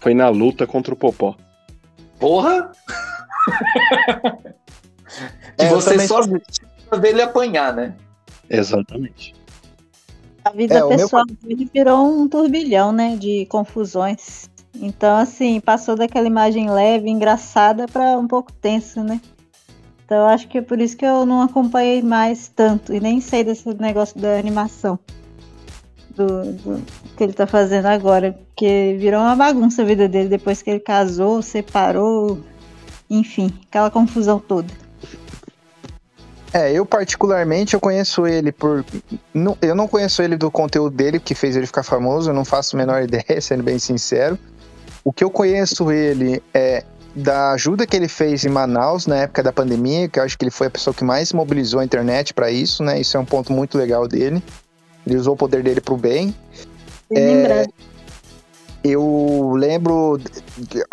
[0.00, 1.36] foi na luta contra o Popó.
[2.18, 2.72] Porra!
[5.58, 7.94] É, você só ver ele apanhar, né?
[8.48, 9.34] Exatamente.
[10.44, 13.16] A vida É, o meu- pessoal dele virou um turbilhão, né?
[13.16, 14.50] De confusões.
[14.74, 19.20] Então, assim, passou daquela imagem leve, engraçada, pra um pouco tenso, né?
[20.04, 22.92] Então, acho que é por isso que eu não acompanhei mais tanto.
[22.92, 24.98] E nem sei desse negócio da animação.
[26.10, 26.82] Do, do
[27.16, 28.32] que ele tá fazendo agora.
[28.32, 32.40] Porque virou uma bagunça a vida dele depois que ele casou, separou.
[33.08, 34.81] Enfim, aquela confusão toda.
[36.54, 38.84] É, eu particularmente eu conheço ele por.
[39.32, 42.44] não- eu não conheço ele do conteúdo dele que fez ele ficar famoso, eu não
[42.44, 44.38] faço a menor ideia, sendo bem sincero.
[45.04, 46.84] O que eu conheço ele é
[47.14, 50.44] da ajuda que ele fez em Manaus na época da pandemia, que eu acho que
[50.44, 53.00] ele foi a pessoa que mais mobilizou a internet para isso, né?
[53.00, 54.42] Isso é um ponto muito legal dele.
[55.06, 56.34] Ele usou o poder dele pro bem.
[57.10, 57.68] Bem lembrado.
[58.84, 60.18] Eu lembro,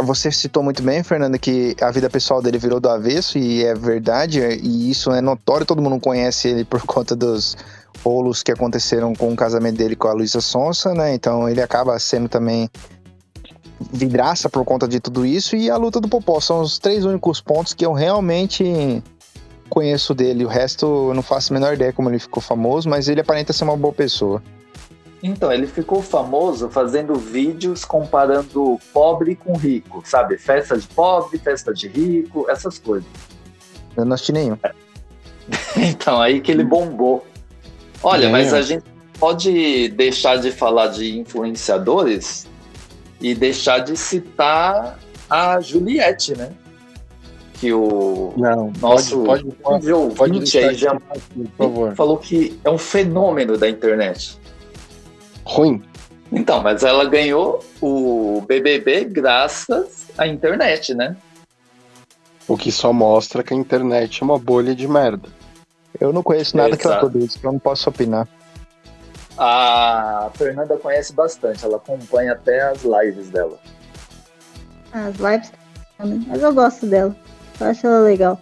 [0.03, 3.73] você citou muito bem, Fernanda, que a vida pessoal dele virou do avesso, e é
[3.73, 7.57] verdade, e isso é notório, todo mundo conhece ele por conta dos
[8.03, 11.15] rolos que aconteceram com o casamento dele com a Luísa Sonsa, né?
[11.15, 12.69] Então ele acaba sendo também
[13.91, 17.41] vidraça por conta de tudo isso, e a luta do Popó são os três únicos
[17.41, 19.03] pontos que eu realmente
[19.67, 20.45] conheço dele.
[20.45, 23.51] O resto eu não faço a menor ideia como ele ficou famoso, mas ele aparenta
[23.51, 24.43] ser uma boa pessoa.
[25.22, 30.38] Então, ele ficou famoso fazendo vídeos comparando pobre com rico, sabe?
[30.38, 33.07] Festa de pobre, festa de rico, essas coisas.
[33.97, 34.57] Eu não assisti nenhum.
[35.76, 37.26] Então, aí que ele bombou.
[38.03, 38.30] Olha, É.
[38.32, 38.84] mas a gente
[39.20, 42.47] pode deixar de falar de influenciadores
[43.20, 44.99] e deixar de citar
[45.30, 46.51] a Juliette, né?
[47.53, 50.97] Que o Não, nosso pode, pode, pode, pode aí já
[51.95, 54.39] falou que é um fenômeno da internet.
[55.50, 55.84] Ruim.
[56.32, 61.18] Então, mas ela ganhou o BBB graças à internet, né?
[62.47, 65.28] O que só mostra que a internet é uma bolha de merda.
[66.00, 67.10] Eu não conheço nada que ela Exato.
[67.10, 68.28] produz, então eu não posso opinar.
[69.36, 73.58] A Fernanda conhece bastante, ela acompanha até as lives dela.
[74.93, 75.52] As lives,
[75.97, 76.26] né?
[76.28, 77.16] mas eu gosto dela.
[77.60, 78.39] Eu acho ela legal.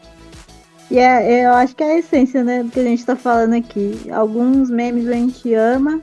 [0.92, 3.54] E é, eu acho que é a essência, né, do que a gente tá falando
[3.54, 4.12] aqui.
[4.12, 6.02] Alguns memes a gente ama,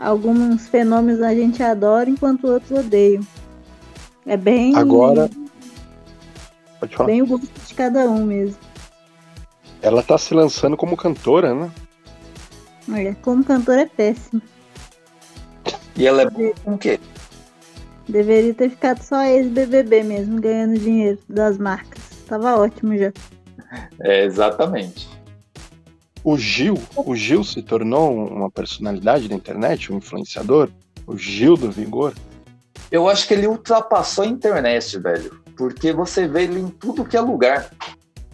[0.00, 3.22] alguns fenômenos a gente adora, enquanto outros odeiam.
[4.26, 5.30] É bem, Agora.
[6.80, 7.06] Pode falar.
[7.08, 8.58] bem o gosto de cada um mesmo.
[9.82, 11.70] Ela tá se lançando como cantora, né?
[12.90, 14.40] Olha, como cantora é péssimo.
[15.96, 16.98] E ela é boa com o quê?
[18.08, 22.02] Deveria ter ficado só ex-BBB mesmo, ganhando dinheiro das marcas.
[22.26, 23.12] Tava ótimo já.
[24.00, 25.08] É, exatamente.
[26.22, 30.68] O Gil, o Gil se tornou uma personalidade da internet, um influenciador.
[31.06, 32.12] O Gil do Vigor.
[32.90, 35.40] Eu acho que ele ultrapassou a internet, velho.
[35.56, 37.70] Porque você vê ele em tudo que é lugar.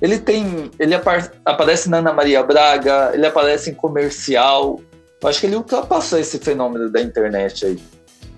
[0.01, 0.71] Ele tem.
[0.79, 4.81] Ele apa- aparece na Ana Maria Braga, ele aparece em comercial.
[5.23, 7.79] Eu acho que ele ultrapassou esse fenômeno da internet aí.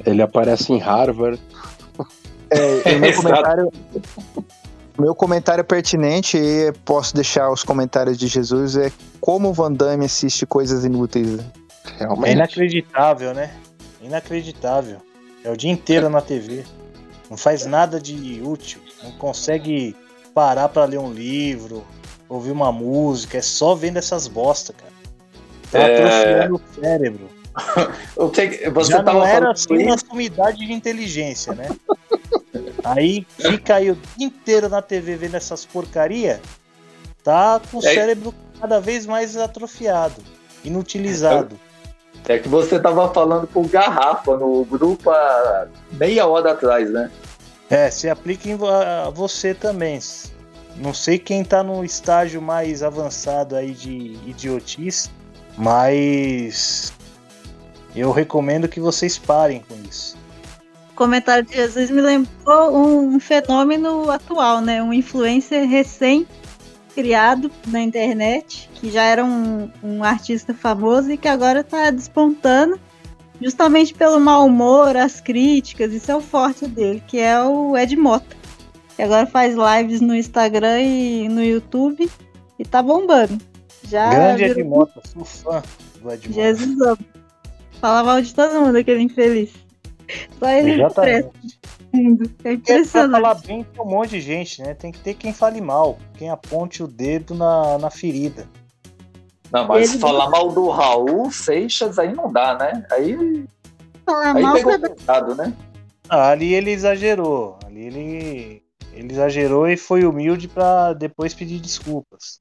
[0.07, 1.41] Ele aparece em Harvard.
[2.51, 3.73] É, o meu comentário.
[4.99, 8.91] Meu comentário pertinente, e posso deixar os comentários de Jesus, é
[9.21, 11.39] como o Van Damme assiste coisas inúteis.
[11.39, 12.33] É Realmente.
[12.33, 13.51] inacreditável, né?
[14.03, 14.99] Inacreditável.
[15.45, 16.65] É o dia inteiro na TV.
[17.31, 18.81] Não faz nada de útil.
[19.03, 19.95] Não consegue
[20.35, 21.85] parar pra ler um livro,
[22.29, 23.39] ouvir uma música.
[23.39, 24.93] É só vendo essas bosta, cara.
[25.71, 25.95] Tá É.
[25.95, 27.29] atrofiando o cérebro.
[28.17, 31.69] O que, você Já tava não era assim uma sumidade de inteligência, né?
[32.85, 36.41] Aí fica aí o dia inteiro na TV vendo essas porcaria,
[37.25, 37.95] tá com o É.
[37.95, 40.23] cérebro cada vez mais atrofiado,
[40.65, 41.59] inutilizado.
[42.29, 47.11] É que você tava falando com Garrafa no grupo há meia hora atrás, né?
[47.71, 48.59] É, se aplica em
[49.15, 49.99] você também.
[50.77, 55.09] Não sei quem tá no estágio mais avançado aí de idiotice,
[55.57, 56.93] mas
[57.97, 60.17] eu recomendo que vocês parem com isso.
[60.99, 64.83] Comentário de Jesus me lembrou um fenômeno atual, né?
[64.83, 66.27] Um influencer recém
[66.93, 72.81] criado na internet, que já era um, um artista famoso e que agora tá despontando
[73.41, 77.95] justamente pelo mau humor, as críticas, isso é o forte dele, que é o Ed
[77.97, 78.37] Mota.
[78.97, 82.11] Que agora faz lives no Instagram e no YouTube
[82.59, 83.39] e tá bombando.
[83.85, 85.63] Já Grande virou- Ed Mota, sou fã
[86.03, 86.33] do Ed Mota.
[86.43, 86.99] Jesus ama.
[87.81, 89.68] Fala mal de todo mundo, aquele infeliz.
[90.39, 91.29] Só ele Exatamente.
[91.93, 93.11] É Porque pra impressionante.
[93.23, 94.75] falar bem tem um monte de gente, né?
[94.75, 98.47] Tem que ter quem fale mal, quem aponte o dedo na, na ferida.
[99.51, 102.85] Não, mas Ele- falar mal do Raul Seixas aí não dá, né?
[102.93, 103.45] Aí,
[104.05, 105.53] Falar aí mal pegou pra- pesado, né?
[106.09, 107.59] Ah, ali ele exagerou.
[107.67, 112.39] Ali ele, ele exagerou e foi humilde pra depois pedir desculpas.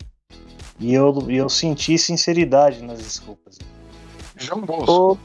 [0.80, 3.58] E eu, eu senti sinceridade nas desculpas.
[4.36, 5.18] João Bosco.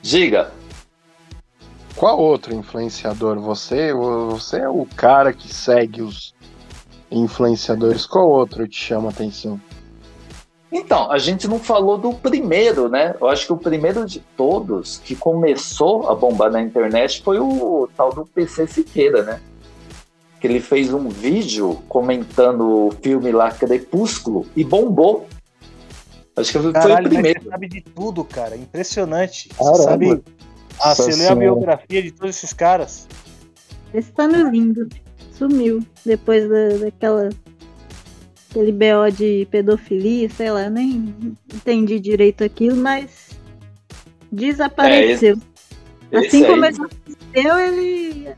[0.00, 0.52] Diga.
[1.98, 3.40] Qual outro influenciador?
[3.40, 6.32] Você, você é o cara que segue os
[7.10, 8.06] influenciadores.
[8.06, 9.60] Qual outro te chama a atenção?
[10.70, 13.16] Então, a gente não falou do primeiro, né?
[13.20, 17.88] Eu acho que o primeiro de todos que começou a bombar na internet foi o
[17.96, 19.40] tal do PC Siqueira, né?
[20.40, 25.26] Que ele fez um vídeo comentando o filme lá Crepúsculo e bombou.
[26.36, 27.42] Acho que foi Caralho, o mas primeiro.
[27.42, 28.56] você sabe de tudo, cara.
[28.56, 29.48] Impressionante.
[29.48, 29.76] Caramba.
[29.76, 30.22] Você sabe.
[30.80, 33.06] Ah, Nossa você lê a biografia de todos esses caras.
[33.92, 34.88] Esse tá no lindo.
[35.32, 35.82] Sumiu.
[36.04, 37.30] Depois da, daquela.
[38.50, 41.14] Aquele BO de pedofilia, sei lá, nem
[41.52, 43.28] entendi direito aquilo, mas.
[44.32, 45.38] Desapareceu.
[46.12, 48.28] É, esse- assim esse como aí- ele desapareceu, ele.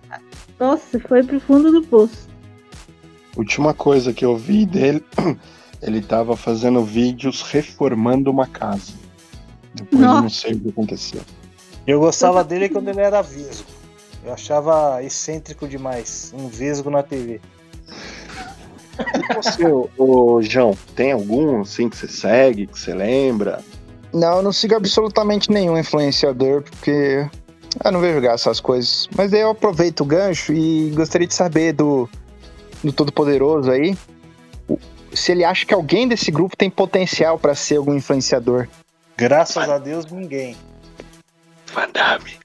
[0.59, 2.29] Nossa, foi pro fundo do poço.
[3.37, 5.03] Última coisa que eu vi dele,
[5.81, 8.93] ele tava fazendo vídeos reformando uma casa.
[9.75, 10.35] Depois eu não Nossa.
[10.49, 11.21] sei o que aconteceu.
[11.87, 13.67] Eu gostava dele quando ele era vesgo.
[14.25, 16.33] Eu achava excêntrico demais.
[16.37, 17.41] Um vesgo na TV.
[18.99, 23.63] E você, ô, ô, João, tem algum assim que você segue, que você lembra?
[24.13, 27.27] Não, eu não sigo absolutamente nenhum influenciador, porque
[27.83, 29.09] eu não vejo essas coisas.
[29.17, 32.09] Mas daí eu aproveito o gancho e gostaria de saber do,
[32.83, 33.97] do Todo-Poderoso aí,
[35.15, 38.69] se ele acha que alguém desse grupo tem potencial pra ser algum influenciador.
[39.17, 40.57] Graças a Deus, ninguém.
[41.75, 42.39] Van Damme.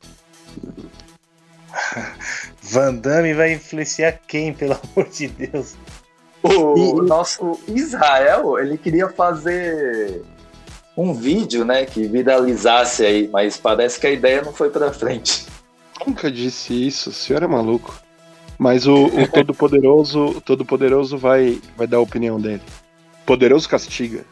[2.62, 5.76] Van Damme vai influenciar quem, pelo amor de Deus?
[6.44, 10.24] O nosso Israel, ele queria fazer
[10.96, 15.48] um vídeo, né, que viralizasse aí, mas parece que a ideia não foi pra frente.
[16.06, 18.00] Nunca disse isso, o senhor é maluco.
[18.58, 22.62] Mas o, o Todo-Poderoso Todo -Poderoso vai, vai dar a opinião dele.
[23.26, 24.24] Poderoso castiga.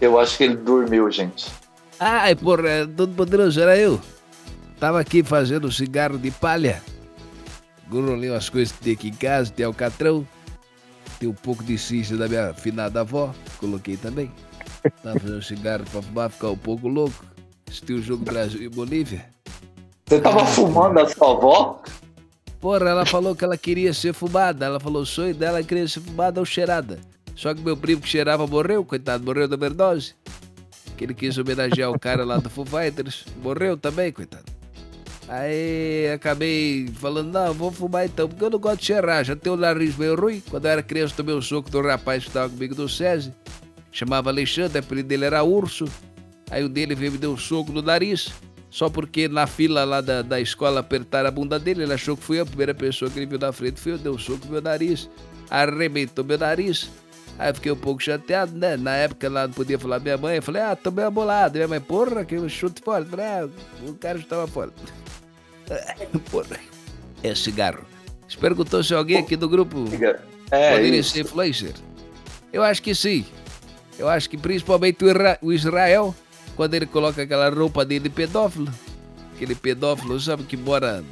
[0.00, 1.50] Eu acho que ele dormiu, gente.
[1.98, 4.00] Ai, porra, todo poderoso era eu.
[4.78, 6.82] Tava aqui fazendo cigarro de palha.
[7.88, 10.26] Grolei umas coisas que tem aqui em casa, tem alcatrão.
[11.18, 14.30] Tem um pouco de cinza da minha finada avó, coloquei também.
[15.02, 17.24] Tava fazendo cigarro pra fumar, ficar um pouco louco.
[17.68, 19.26] Assisti o jogo Brasil e Bolívia.
[20.06, 21.82] Você tava fumando a sua avó?
[22.60, 24.66] Porra, ela falou que ela queria ser fumada.
[24.66, 26.98] Ela falou o sonho dela é querer ser fumada ou cheirada.
[27.34, 30.14] Só que meu primo que cheirava morreu, coitado, morreu da overdose.
[30.96, 33.24] Que ele quis homenagear o cara lá do Foo Fighters.
[33.42, 34.44] Morreu também, coitado.
[35.28, 39.54] Aí acabei falando, não, vou fumar então, porque eu não gosto de cheirar, já tenho
[39.54, 40.42] o nariz meio ruim.
[40.50, 43.32] Quando eu era criança, tomei um soco do rapaz que estava comigo do SESI.
[43.90, 45.86] Chamava Alexandre, o apelido dele era Urso.
[46.50, 48.32] Aí o dele veio me deu um soco no nariz.
[48.68, 52.24] Só porque na fila lá da, da escola apertaram a bunda dele, ele achou que
[52.24, 54.52] fui a primeira pessoa que ele viu na frente fui eu, deu um soco no
[54.52, 55.08] meu nariz.
[55.48, 56.90] Arrebentou meu nariz.
[57.38, 58.76] Aí fiquei um pouco chateado, né?
[58.76, 60.36] Na época lá não podia falar minha mãe.
[60.36, 61.56] Eu falei, ah, tomei uma bolada.
[61.56, 63.06] Minha mãe, porra, que chute forte.
[63.06, 63.48] Eu falei, ah,
[63.88, 64.74] o cara estava forte.
[66.30, 66.58] Porra,
[67.22, 67.84] é cigarro.
[68.28, 69.84] Você perguntou se alguém aqui do grupo
[70.50, 71.10] É, poderia isso.
[71.10, 71.72] ser influencer.
[72.52, 73.24] Eu acho que sim.
[73.98, 76.14] Eu acho que principalmente o, Isra- o Israel,
[76.56, 78.68] quando ele coloca aquela roupa dele de pedófilo,
[79.34, 81.04] aquele pedófilo, sabe, que mora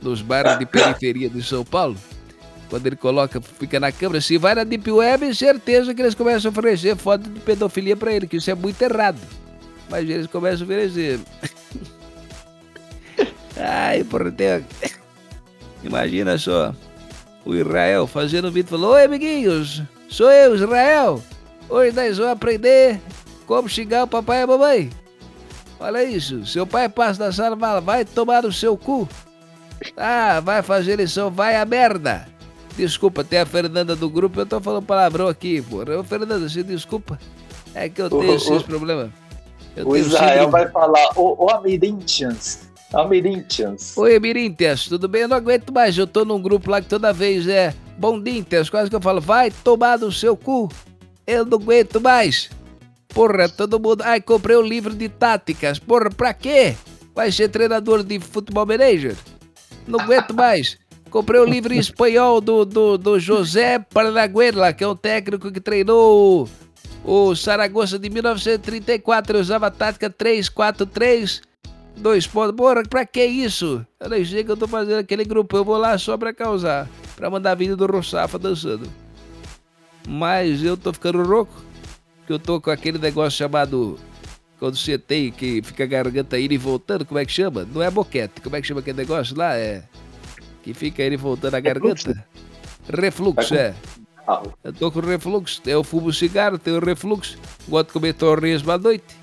[0.00, 1.96] nos bairros de periferia de São Paulo,
[2.70, 6.50] quando ele coloca, fica na câmera, se vai na Deep Web, certeza que eles começam
[6.50, 9.18] a oferecer foto de pedofilia pra ele, que isso é muito errado.
[9.90, 11.18] Mas eles começam a oferecer.
[13.58, 14.04] Ai,
[14.36, 14.64] tem...
[15.82, 16.74] Imagina só.
[17.44, 21.22] O Israel fazendo vídeo falou: Oi, amiguinhos, sou eu, Israel.
[21.68, 23.00] Hoje nós vamos aprender
[23.46, 24.90] como xingar o papai e a mamãe.
[25.80, 29.08] Olha isso, seu pai passa na sala e fala: Vai tomar no seu cu.
[29.96, 32.26] Ah, vai fazer lição, vai a merda.
[32.76, 35.98] Desculpa, tem a Fernanda do grupo, eu tô falando palavrão aqui, porra.
[35.98, 37.18] Ô, Fernanda, você desculpa.
[37.74, 39.10] É que eu tenho O- esses o- problemas.
[39.76, 41.50] Eu O Israel síndrome- vai falar, ô, ô
[42.92, 43.96] Amirinthians.
[43.96, 45.22] Oi, Mirintias, tudo bem?
[45.22, 45.96] Eu não aguento mais.
[45.96, 48.22] Eu tô num grupo lá que toda vez é bom
[48.70, 50.70] quase que eu falo, vai tomar no seu cu.
[51.26, 52.48] Eu não aguento mais.
[53.08, 54.02] Porra, todo mundo.
[54.02, 55.78] Ai, comprei um livro de táticas.
[55.78, 56.74] Porra, pra quê?
[57.14, 59.16] Vai ser treinador de futebol manager?
[59.86, 60.78] Não aguento mais.
[61.10, 65.58] Comprei um livro em espanhol do, do, do José Paranaguela, que é um técnico que
[65.58, 66.46] treinou
[67.02, 69.36] o, o Saragossa de 1934.
[69.36, 71.47] Eu usava a tática 3-4-3.
[72.00, 72.54] Dois pontos.
[72.56, 73.84] Porra, pra que isso?
[73.98, 75.56] Eu nem sei que eu tô fazendo aquele grupo.
[75.56, 76.88] Eu vou lá só pra causar.
[77.16, 78.88] Pra mandar vídeo do Rossafa dançando.
[80.06, 81.52] Mas eu tô ficando rouco.
[82.26, 83.98] Que eu tô com aquele negócio chamado.
[84.58, 87.66] Quando você tem que fica a garganta indo e voltando, como é que chama?
[87.72, 88.40] Não é boquete.
[88.40, 89.54] Como é que chama aquele negócio lá?
[89.54, 89.84] É.
[90.62, 92.24] Que fica indo e voltando a garganta?
[92.92, 93.74] Refluxo, é.
[94.62, 95.62] Eu tô com refluxo.
[95.66, 97.38] Eu fumo cigarro, tenho refluxo.
[97.68, 99.17] Gosto de comer torresmo à noite.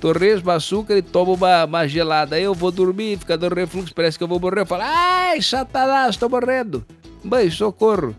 [0.00, 2.36] Torresmo, açúcar e tomo uma, uma gelada.
[2.36, 4.60] Aí eu vou dormir, fica dando refluxo, parece que eu vou morrer.
[4.60, 6.84] Eu falo, ai, satanás, tô morrendo.
[7.22, 8.14] Mãe, socorro.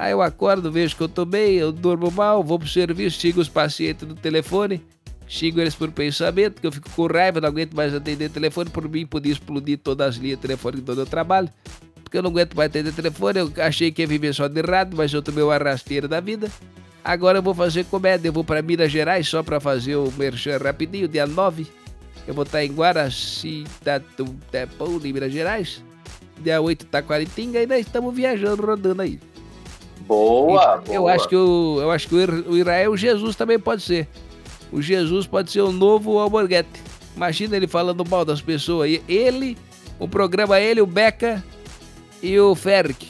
[0.00, 3.50] Aí eu acordo, vejo que eu bem, eu durmo mal, vou pro serviço, xingo os
[3.50, 4.82] pacientes no telefone,
[5.28, 8.88] xingo eles por pensamento, que eu fico com raiva, não aguento mais atender telefone, por
[8.88, 11.50] mim podia explodir todas as linhas telefônicas do meu trabalho,
[12.02, 14.96] porque eu não aguento mais atender telefone, eu achei que ia viver só de rádio,
[14.96, 16.50] mas eu tomei uma rasteira da vida.
[17.04, 20.58] Agora eu vou fazer comédia, eu vou para Minas Gerais só para fazer o merchan
[20.58, 21.66] rapidinho, dia 9.
[22.26, 25.82] Eu vou estar em Guaracitapão, em Minas Gerais.
[26.38, 29.18] Dia 8 Taquaritinga e nós estamos viajando, rodando aí.
[30.00, 31.14] Boa, Eu boa.
[31.14, 34.08] acho que o, eu acho que o Israel, Jesus também pode ser.
[34.72, 36.68] O Jesus pode ser o novo Alborguete.
[37.16, 38.90] Imagina ele falando mal das pessoas.
[38.90, 39.56] E Ele,
[39.98, 41.44] o programa ele, o Beca
[42.22, 43.08] e o Ferric.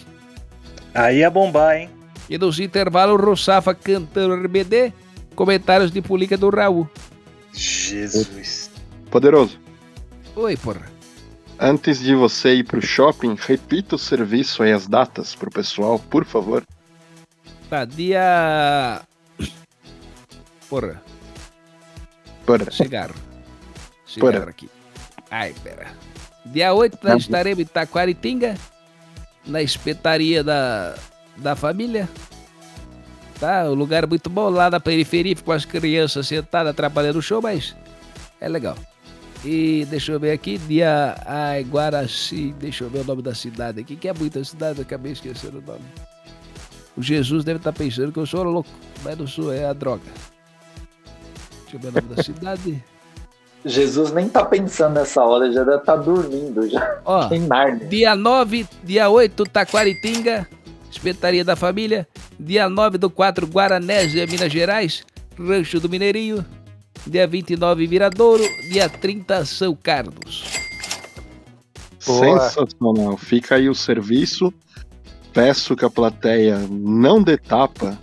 [0.94, 1.90] Aí ia bombar, hein?
[2.31, 4.93] E nos intervalos o Rossafa cantando RBD,
[5.35, 6.89] comentários de política do Raul.
[7.52, 8.70] Jesus.
[9.11, 9.59] Poderoso,
[10.36, 10.89] Oi, porra.
[11.59, 16.24] antes de você ir pro shopping, repita o serviço aí, as datas pro pessoal, por
[16.24, 16.65] favor.
[17.69, 19.02] Tá, dia.
[20.69, 21.02] Porra,
[22.47, 22.70] Porra.
[22.70, 23.15] cigarro.
[24.07, 24.51] Cigarro Porra.
[24.51, 24.70] aqui.
[25.28, 25.89] Ai, pera.
[26.47, 28.57] Dia 8 nós estaremos em Taquaritinga,
[29.44, 30.97] na espetaria da,
[31.40, 32.08] da família.
[33.38, 37.40] Tá, um lugar muito bom lá na periferia, com as crianças sentadas atrapalhando o show,
[37.40, 37.74] mas
[38.40, 38.76] é legal.
[39.42, 41.16] E deixa eu ver aqui, dia.
[41.24, 44.82] Ai, Guaraci, deixa eu ver o nome da cidade aqui, que é muita cidade, eu
[44.82, 45.84] acabei esquecendo o nome.
[46.96, 48.68] O Jesus deve estar pensando que eu sou louco,
[49.02, 50.02] mas não sou, é a droga.
[51.62, 52.84] Deixa eu ver o nome da cidade.
[53.64, 56.98] Jesus nem tá pensando nessa hora, já deve estar dormindo já.
[57.04, 60.46] Ó, Em dia 9, dia 8, Taquaritinga,
[60.90, 62.06] Espetaria da Família.
[62.38, 65.04] Dia 9 do 4, Guaranésia, Minas Gerais,
[65.38, 66.44] Rancho do Mineirinho.
[67.06, 68.42] Dia 29, Viradouro.
[68.70, 70.44] Dia 30, São Carlos.
[72.06, 72.40] Boa.
[72.40, 73.16] Sensacional.
[73.16, 74.52] Fica aí o serviço.
[75.32, 77.98] Peço que a plateia não dê tapa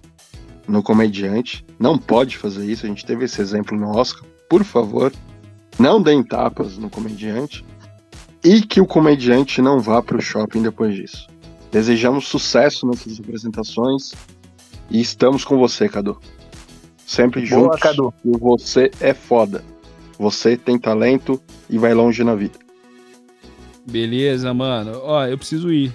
[0.68, 1.65] no comediante.
[1.80, 2.85] Não pode fazer isso.
[2.85, 4.23] A gente teve esse exemplo no Oscar.
[4.49, 5.11] Por favor,
[5.77, 7.65] não deem tapas no comediante.
[8.43, 11.27] E que o comediante não vá pro shopping depois disso.
[11.72, 14.14] Desejamos sucesso nessas apresentações.
[14.89, 16.18] E estamos com você, Cadu.
[17.06, 17.80] Sempre Boa, juntos.
[17.80, 18.14] Cadu.
[18.23, 19.64] E você é foda.
[20.18, 22.57] Você tem talento e vai longe na vida.
[23.85, 24.99] Beleza, mano.
[25.03, 25.94] Ó, eu preciso ir.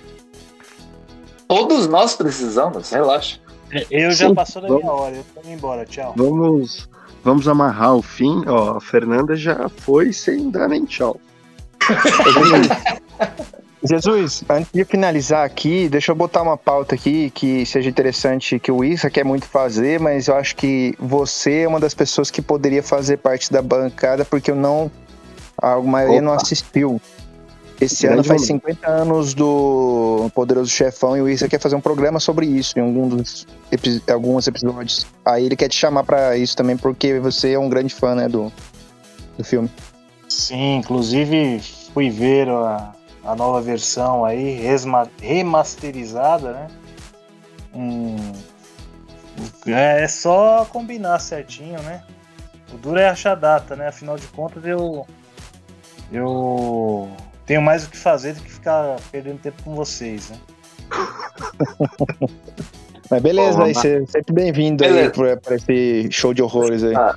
[1.48, 3.38] Todos nós precisamos, relaxa.
[3.90, 4.82] Eu já Sim, passou da vamos.
[4.82, 6.14] minha hora, eu tô indo embora, tchau.
[6.16, 6.88] Vamos,
[7.24, 8.42] vamos amarrar o fim.
[8.46, 11.18] Ó, a Fernanda já foi sem dar nem tchau.
[13.84, 18.70] Jesus, antes de finalizar aqui, deixa eu botar uma pauta aqui que seja interessante, que
[18.70, 22.40] o Isa quer muito fazer, mas eu acho que você é uma das pessoas que
[22.40, 24.90] poderia fazer parte da bancada, porque eu não.
[25.60, 26.42] A maioria não Opa.
[26.42, 27.00] assistiu.
[27.80, 28.62] Esse Grande ano faz momento.
[28.66, 32.82] 50 anos do Poderoso Chefão e o Isa quer fazer um programa sobre isso em
[32.82, 35.04] algum dos epi- alguns episódios.
[35.24, 38.28] Aí ele quer te chamar pra isso também, porque você é um grande fã, né,
[38.28, 38.52] do,
[39.36, 39.68] do filme.
[40.28, 41.60] Sim, inclusive
[41.92, 42.92] fui ver a,
[43.24, 44.60] a nova versão aí,
[45.20, 46.68] remasterizada, né?
[47.74, 48.32] Hum,
[49.66, 52.02] é, é só combinar certinho, né?
[52.72, 53.88] O duro é achar data, né?
[53.88, 55.06] Afinal de contas, eu.
[56.10, 57.10] Eu
[57.46, 60.36] tenho mais o que fazer do que ficar perdendo tempo com vocês, né?
[63.10, 66.94] Mas beleza, Bom, aí, mas- você sempre bem-vindo aí pra esse show de horrores aí.
[66.94, 67.14] Ah,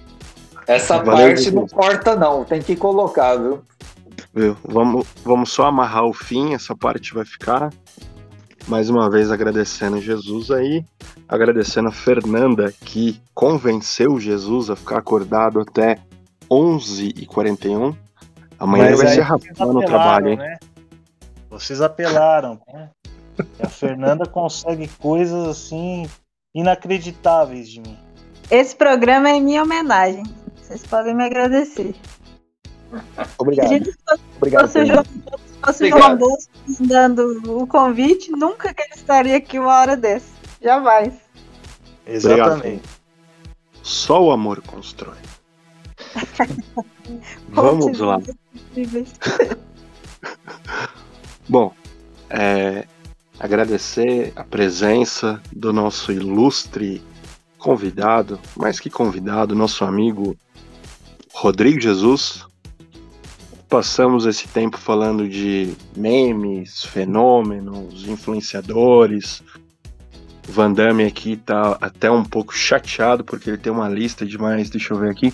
[0.68, 2.44] essa Valeu, parte não corta, não.
[2.44, 3.64] Tem que colocar, viu?
[4.36, 4.58] Viu?
[4.66, 7.72] Vamos, vamos só amarrar o fim, essa parte vai ficar.
[8.68, 10.84] Mais uma vez agradecendo Jesus aí,
[11.30, 16.00] agradecendo a Fernanda que convenceu Jesus a ficar acordado até
[16.52, 17.96] 11h41.
[18.60, 20.38] Amanhã ele vai ser vocês rapado no apelaram, trabalho, hein?
[20.38, 20.58] né?
[21.50, 22.90] Vocês apelaram, né?
[23.38, 26.10] E a Fernanda consegue coisas assim
[26.54, 27.98] inacreditáveis de mim.
[28.52, 30.24] Esse programa é minha homenagem.
[30.56, 31.96] Vocês podem me agradecer.
[33.38, 33.70] Obrigado.
[33.70, 33.96] Se
[34.38, 35.34] Obrigado, fosse o João, Fernanda.
[35.66, 35.90] fosse.
[35.90, 36.52] João Bosco
[36.82, 40.34] dando o convite, nunca que ele estaria aqui uma hora dessa.
[40.62, 41.14] Jamais.
[42.08, 42.82] Obrigado.
[43.82, 45.18] Só o amor constrói.
[47.50, 48.20] Vamos lá.
[51.48, 51.74] Bom,
[52.30, 52.88] é,
[53.40, 57.04] agradecer a presença do nosso ilustre
[57.60, 60.36] convidado, mais que convidado, nosso amigo
[61.34, 62.46] Rodrigo Jesus.
[63.68, 69.42] Passamos esse tempo falando de memes, fenômenos, influenciadores.
[70.48, 74.38] O Van Damme aqui tá até um pouco chateado porque ele tem uma lista de
[74.38, 75.34] mais, deixa eu ver aqui,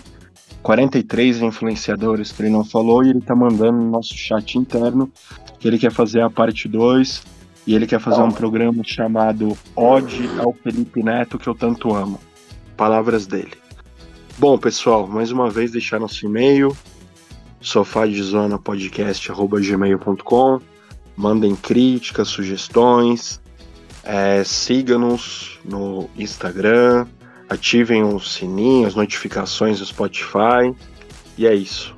[0.64, 5.12] 43 influenciadores que ele não falou e ele tá mandando no nosso chat interno
[5.60, 7.24] que ele quer fazer a parte 2
[7.68, 12.20] e ele quer fazer um programa chamado Ode ao Felipe Neto que eu tanto amo.
[12.78, 13.53] Palavras dele.
[14.38, 16.76] Bom, pessoal, mais uma vez deixar nosso e-mail
[17.61, 20.59] sofadzonapodcast.gmail.com
[21.15, 23.39] Mandem críticas, sugestões,
[24.03, 27.05] é, siga-nos no Instagram,
[27.49, 30.73] ativem o sininho, as notificações do Spotify.
[31.38, 31.95] E é isso.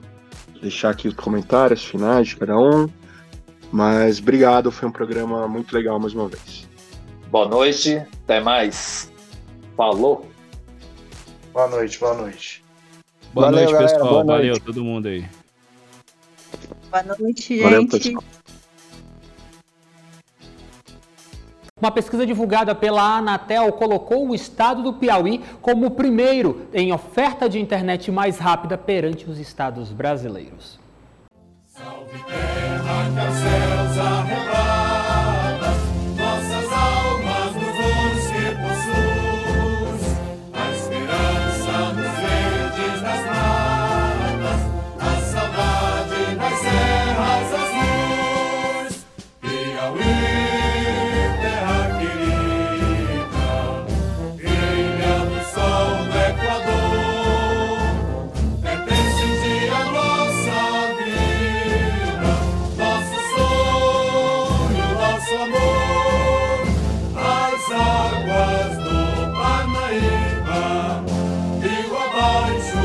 [0.61, 2.89] Deixar aqui os comentários finais de cada um.
[3.71, 6.67] Mas obrigado, foi um programa muito legal mais uma vez.
[7.29, 9.11] Boa noite, até mais.
[9.75, 10.29] Falou.
[11.51, 12.63] Boa noite, boa noite.
[13.33, 14.11] Boa Valeu, noite, galera, pessoal.
[14.11, 14.61] boa Valeu, noite.
[14.61, 15.25] todo mundo aí.
[16.93, 18.15] Boa noite, Valeu, gente.
[21.81, 27.49] Uma pesquisa divulgada pela Anatel colocou o estado do Piauí como o primeiro em oferta
[27.49, 30.79] de internet mais rápida perante os estados brasileiros.
[31.65, 32.03] céus
[72.23, 72.82] hearts.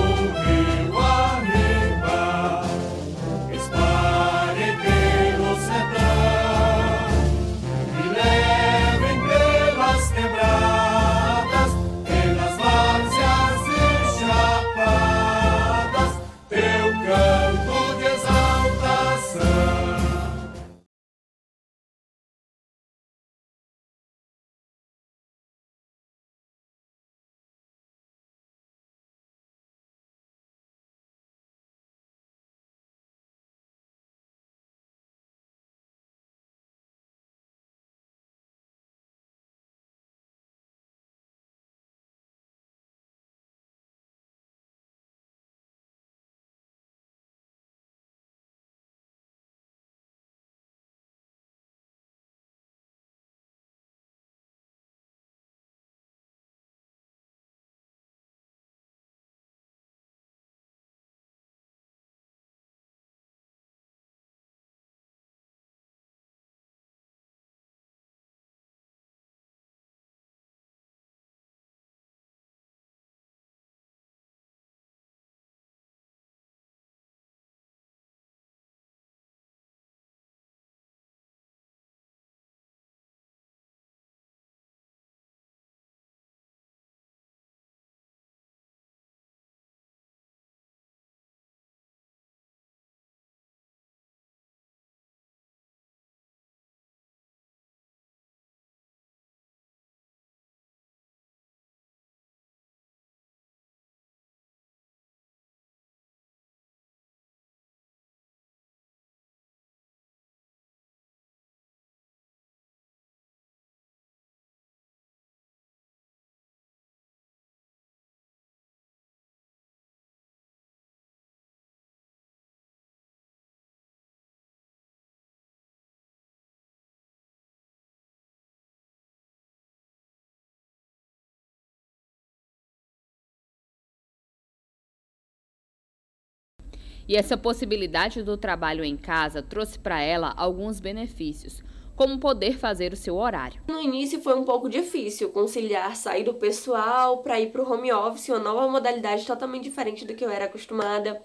[137.08, 141.62] E essa possibilidade do trabalho em casa trouxe para ela alguns benefícios,
[141.96, 143.62] como poder fazer o seu horário.
[143.66, 147.90] No início foi um pouco difícil conciliar sair do pessoal para ir para o home
[147.90, 151.18] office, uma nova modalidade totalmente diferente do que eu era acostumada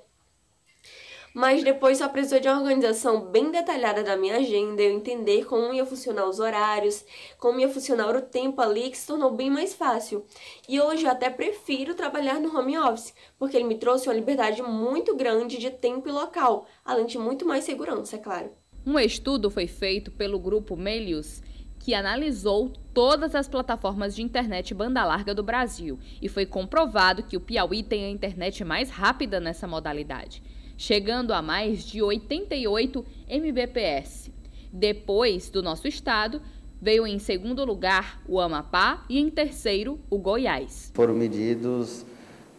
[1.34, 5.73] mas depois só precisou de uma organização bem detalhada da minha agenda, eu entender como
[5.73, 7.03] ia funcionar os horários,
[7.39, 10.26] como ia funcionar o tempo ali, que se tornou bem mais fácil.
[10.69, 14.61] E hoje eu até prefiro trabalhar no home office, porque ele me trouxe uma liberdade
[14.61, 18.51] muito grande de tempo e local, além de muito mais segurança, é claro.
[18.85, 21.41] Um estudo foi feito pelo grupo Melius,
[21.80, 27.35] que analisou todas as plataformas de internet banda larga do Brasil e foi comprovado que
[27.35, 30.41] o Piauí tem a internet mais rápida nessa modalidade
[30.78, 34.32] chegando a mais de 88 Mbps.
[34.72, 36.41] Depois do nosso estado,
[36.82, 40.91] veio em segundo lugar o Amapá e em terceiro o Goiás.
[40.94, 42.06] Foram medidos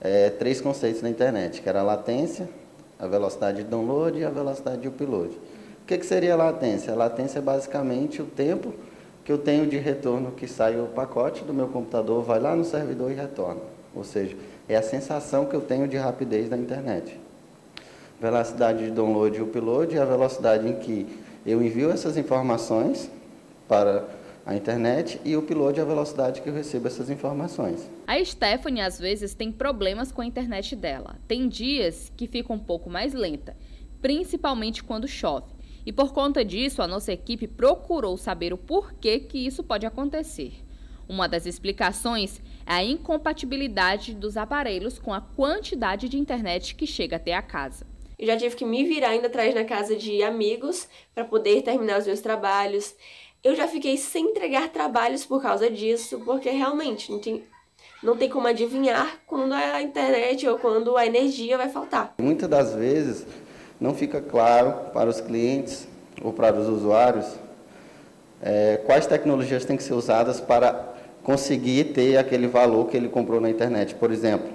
[0.00, 2.48] é, três conceitos na internet, que era a latência,
[2.98, 5.34] a velocidade de download e a velocidade de upload.
[5.82, 6.92] O que, que seria a latência?
[6.92, 8.72] A latência é basicamente o tempo
[9.24, 12.64] que eu tenho de retorno que sai o pacote do meu computador, vai lá no
[12.64, 13.60] servidor e retorna.
[13.94, 14.36] Ou seja,
[14.68, 17.23] é a sensação que eu tenho de rapidez da internet
[18.20, 21.06] velocidade de download e upload é a velocidade em que
[21.44, 23.10] eu envio essas informações
[23.68, 24.08] para
[24.46, 27.90] a internet e o upload é a velocidade que eu recebo essas informações.
[28.06, 31.16] A Stephanie às vezes tem problemas com a internet dela.
[31.26, 33.56] Tem dias que fica um pouco mais lenta,
[34.02, 35.54] principalmente quando chove.
[35.86, 40.52] E por conta disso, a nossa equipe procurou saber o porquê que isso pode acontecer.
[41.06, 47.16] Uma das explicações é a incompatibilidade dos aparelhos com a quantidade de internet que chega
[47.16, 47.86] até a casa.
[48.24, 51.98] Eu já tive que me virar ainda atrás na casa de amigos para poder terminar
[51.98, 52.94] os meus trabalhos.
[53.42, 57.44] Eu já fiquei sem entregar trabalhos por causa disso, porque realmente não tem,
[58.02, 62.14] não tem como adivinhar quando a internet ou quando a energia vai faltar.
[62.18, 63.26] Muitas das vezes
[63.78, 65.86] não fica claro para os clientes
[66.22, 67.26] ou para os usuários
[68.40, 73.38] é, quais tecnologias têm que ser usadas para conseguir ter aquele valor que ele comprou
[73.38, 73.94] na internet.
[73.94, 74.48] Por exemplo,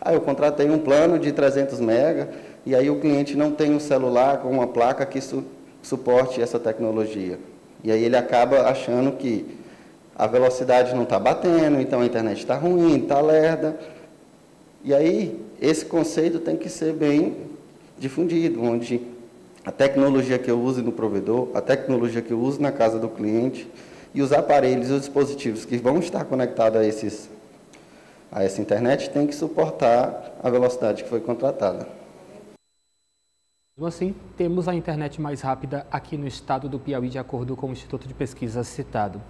[0.00, 3.78] ah, eu contratei um plano de 300 mega e aí o cliente não tem um
[3.78, 5.44] celular com uma placa que su
[5.80, 7.38] suporte essa tecnologia.
[7.84, 9.46] E aí ele acaba achando que
[10.16, 13.78] a velocidade não está batendo, então a internet está ruim, está lerda.
[14.82, 17.36] E aí esse conceito tem que ser bem
[17.96, 19.00] difundido, onde
[19.64, 23.08] a tecnologia que eu uso no provedor, a tecnologia que eu uso na casa do
[23.08, 23.70] cliente
[24.12, 27.30] e os aparelhos e os dispositivos que vão estar conectados a, esses,
[28.32, 31.86] a essa internet tem que suportar a velocidade que foi contratada.
[33.78, 37.68] Mesmo assim, temos a internet mais rápida aqui no estado do Piauí, de acordo com
[37.68, 39.20] o Instituto de Pesquisa citado.